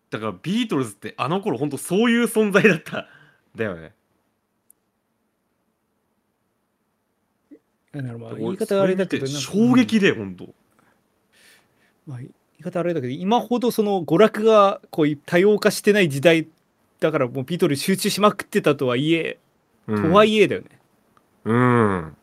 [0.09, 3.07] だからビートルズってあの頃本当そういう存在だった。
[3.55, 3.93] だよね
[7.93, 8.35] あなるほど。
[8.35, 10.49] 言い方はあれだけど、衝撃で本当。
[12.05, 12.29] まあ、言
[12.59, 16.47] い方あれだけど今ほどその娯楽がこう多様化してない時代
[16.99, 19.37] だからもうビートルズ集中しまくってたとはいえ、
[19.87, 20.03] うん。
[20.03, 20.67] とはいえだよね。
[21.45, 22.15] うん。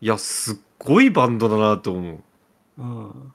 [0.00, 2.20] いやすっごいバンドだなと思う。
[2.78, 3.32] うん、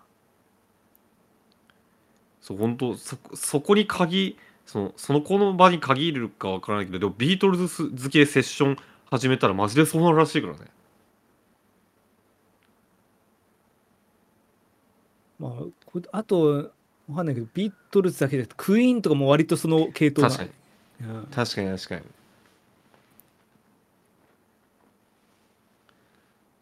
[2.41, 8.77] そう本当そそこに鍵そのそのこの場に限るかわからないけどでもビートルズ好きでセッション
[9.09, 10.59] 始めたらマジでそうなるらしいからね
[15.39, 15.51] まあ
[15.85, 16.71] こあと
[17.09, 20.29] わかんないけどビートルズだけでクイーンとかも割とその系統な。
[20.29, 20.53] 確か
[21.01, 21.09] に。
[21.09, 21.27] うん。
[21.27, 22.01] 確かに確かに。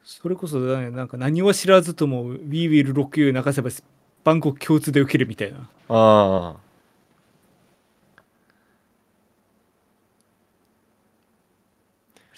[0.03, 3.69] それこそ、ね、なんか何は知らずとも We Will Rock You 泣かせば
[4.23, 5.69] バンコク共通で受けるみたいな。
[5.89, 6.65] ああ。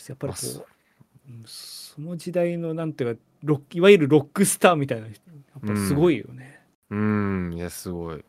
[0.08, 0.77] やっぱりこううん
[1.46, 6.62] その時代のなんていうかロッいわゆるロックスターみたいな人やっぱすごいよね。
[6.90, 7.54] うん。
[7.54, 8.24] いやすごい。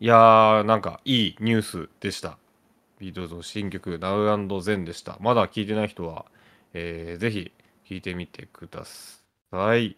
[0.00, 2.38] いやーなんかいいニュースでした。
[2.98, 5.18] ビートルズの新曲「Now and Then」でした。
[5.20, 6.26] まだ聞いてない人は、
[6.74, 7.52] えーぜひ
[7.88, 9.96] 聞いてみてください。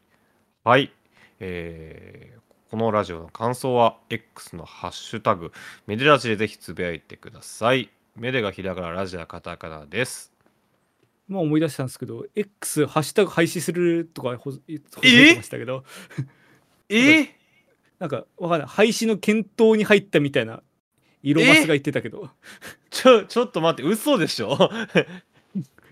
[0.64, 0.92] はい。
[1.40, 2.42] えー
[2.72, 5.52] このラジオの感想は X のハッシュタグ
[5.86, 7.90] メデラジでぜひつぶやいてください。
[8.16, 10.31] メデがひらがなラジオカタカナです。
[11.32, 15.84] まあ思い出したんですけど X ハッシュタグ廃止するとかほほざいてましたけど。
[16.88, 17.28] え？
[17.98, 18.68] なんかわかんない。
[18.68, 20.62] 廃止の検討に入ったみたいな
[21.22, 22.30] イロマスが言ってたけど。
[22.90, 24.56] ちょちょっと待って嘘でしょ？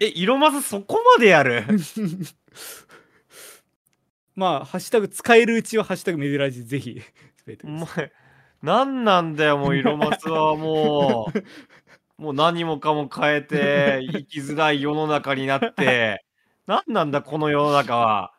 [0.00, 1.64] え色マスそこまでやる？
[4.36, 7.00] まあハッシュタグ使えるうちはハッシュタグメデラジぜひ
[7.64, 8.12] お前
[8.62, 11.44] 何なんだよもう色マスはもう
[12.20, 16.22] もう何もかも変えて 生きづらい世の中になって
[16.66, 18.32] 何なんだこの世の中は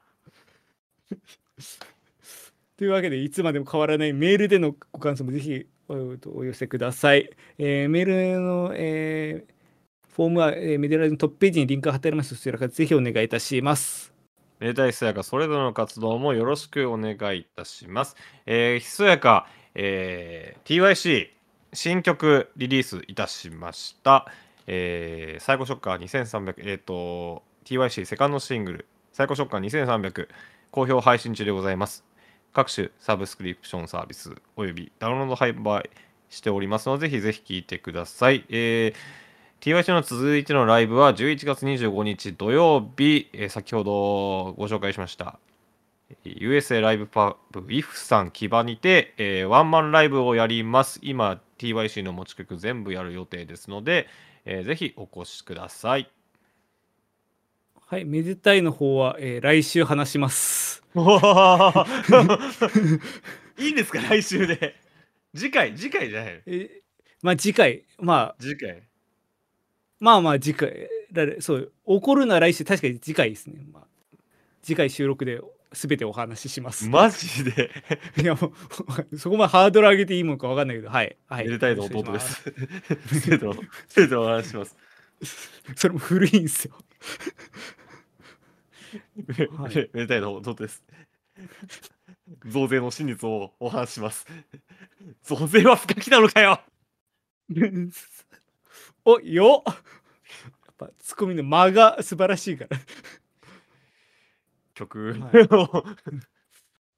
[2.78, 7.30] というわけでいつまでも変わらないメールでのご感想もぜひおお寄せください。
[7.58, 9.54] えーメールの、えー
[10.16, 14.14] フォームは、えーメディアラジのトップページにリンクが貼ってありますそちらからぜひお願いいたします。
[14.60, 18.16] めでたいひそやかそれぞれの活動もよろしくお願いいたします。
[18.46, 21.41] えー、ひそやか、えー TYC
[21.74, 24.28] 新曲リリースいたしました。
[24.68, 30.28] えー、サイコショッカー2300、えっ、と、TYC セカンドシングル、サイコショッカー2300、
[30.72, 32.04] 好評配信中でございます。
[32.52, 35.90] 各種サブスクリプションサービスおよびダウンロード販売
[36.30, 38.46] しておりますので、ぜひぜひ聴いてください。
[38.50, 38.96] えー
[39.62, 45.38] TYC の続いてのライブは11月25日土曜日、えー先ほどご紹介しました
[46.26, 51.00] USA ライブパブ IF さん木場にて、えーワンマンライブをやります。
[51.02, 54.08] 今 TYC の持ち曲全部やる予定ですので、
[54.46, 56.10] えーぜひお越しください。
[57.88, 60.84] はい、めでたいの方は、えー来週話します。
[63.58, 64.76] いいんですか来週で。
[65.36, 66.40] 次回次回じゃないの？
[66.46, 66.70] えー
[67.22, 68.84] まあ次回、まあ次回。
[70.00, 73.64] まあまあ次回、られそう、起こるのは来週、確かに次回ですね。
[73.72, 73.88] まあ、
[74.64, 75.40] 次回収録で
[75.74, 76.88] 全てお話しします。
[76.90, 77.72] マジで？
[78.18, 78.52] いやも
[79.12, 81.18] うそこまでハードル上げていいものか分かんないけど、はい。
[81.28, 82.44] はい、めでたいの弟です
[83.22, 83.56] 生徒の
[83.88, 84.76] 生徒のお話しします。
[85.76, 86.76] それも古いんですよ。
[89.58, 90.84] はいめめでたいの弟です。
[92.46, 94.28] 増税の真実をお話しします。
[95.24, 96.62] 増税は不可避なのかよ
[99.06, 99.82] およっや
[100.72, 102.78] っぱツッコミの間が素晴らしいから。
[104.74, 105.48] 曲はい。
[105.52, 105.86] を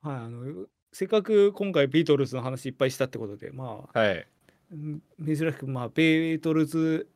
[0.08, 4.28] はい、あのせっかく今回ビートルズの話いっぱいしたってことでまあはい。
[4.72, 7.08] うん珍しくまあビートルズ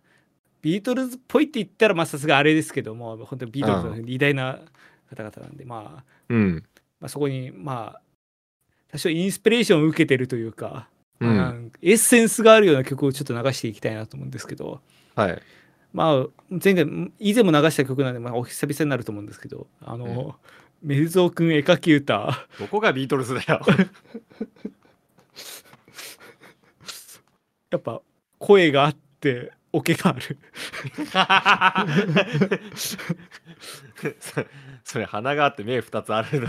[0.62, 4.60] ビートルズっぽいって言ったらまあさすがあれですけども本当にビートルズの偉大な
[5.10, 6.64] 方々なんで、まあ、うん。
[7.00, 8.02] まあそこにまあ
[8.90, 10.90] 多少インスピレーションを受けてるというか、
[11.20, 11.38] うん。
[11.38, 14.82] まあエッセンスがあるような曲をちょっと流していきたいなと思うんですけど
[15.16, 15.42] はい
[15.98, 16.86] まあ前回
[17.18, 20.36] 以前も流した曲なんで、まあ、お久々になると思うんですけどあの、
[20.84, 22.48] メルゾー君絵描き歌。
[22.60, 23.62] どこがビートルズだよ。
[27.72, 28.00] やっぱ
[28.38, 30.38] 声があってオケがある。
[34.20, 34.46] そ
[34.84, 36.48] それ鼻があって目2つあるの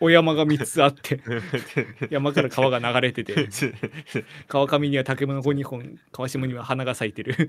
[0.00, 1.20] お山が3つあって
[2.10, 3.48] 山から川が流れてて。
[4.48, 7.48] 川上には竹の子2本川下には花が咲いてる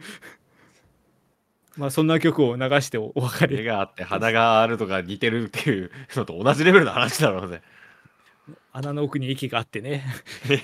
[1.79, 3.57] まあそんな曲を流しておお別れ。
[3.57, 7.61] 目があって鼻があるとか似てるっていうのと同じレベルの話だろうね
[8.73, 10.03] 穴の奥に駅があってね。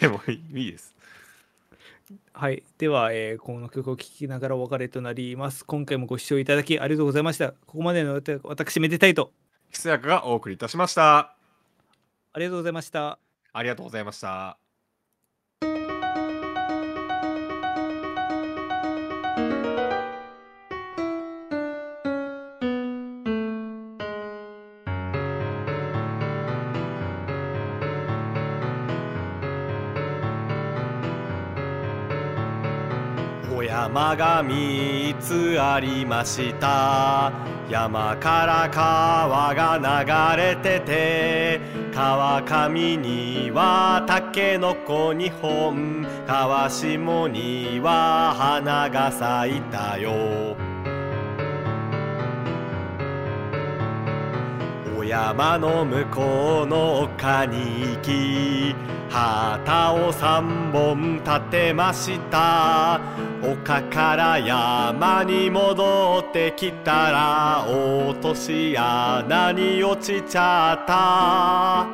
[0.02, 0.94] えもういいです。
[2.34, 2.64] はい。
[2.78, 5.66] では、えーこの曲を聴きながらお別れとなります。
[5.66, 7.52] 今回もご視聴いただきありがとうございました。
[7.52, 9.32] ここまでの私めでたいと
[9.72, 11.36] ひそやかがお送りいたしました。
[12.34, 13.20] ありがとうございました。
[13.54, 14.65] ありがとうございました
[33.96, 37.32] お山が3つありました。
[37.70, 41.62] 山から川が流れてて
[41.94, 50.58] 川上にはタケノコ2本川下には花が咲いたよ。
[55.08, 58.75] 山の向こうの丘に行き
[59.16, 63.00] 旗を三本立てました。
[63.42, 71.88] 丘から山に戻ってきたら落とし穴に落ちちゃった。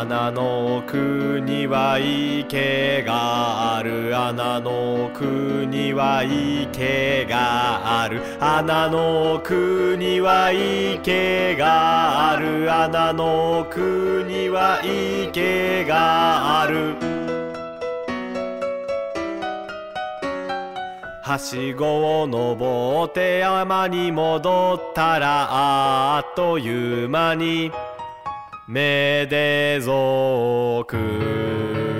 [0.00, 4.16] 穴の奥には池がある。
[4.16, 5.24] 穴の奥
[5.66, 8.20] には池池がある。
[8.40, 12.72] 穴の奥には池がある。
[12.72, 16.96] 穴の奥には池がある。
[21.22, 25.46] はしごを登って山に戻ったら
[26.16, 27.70] あっという間に
[28.66, 31.91] めでぞく。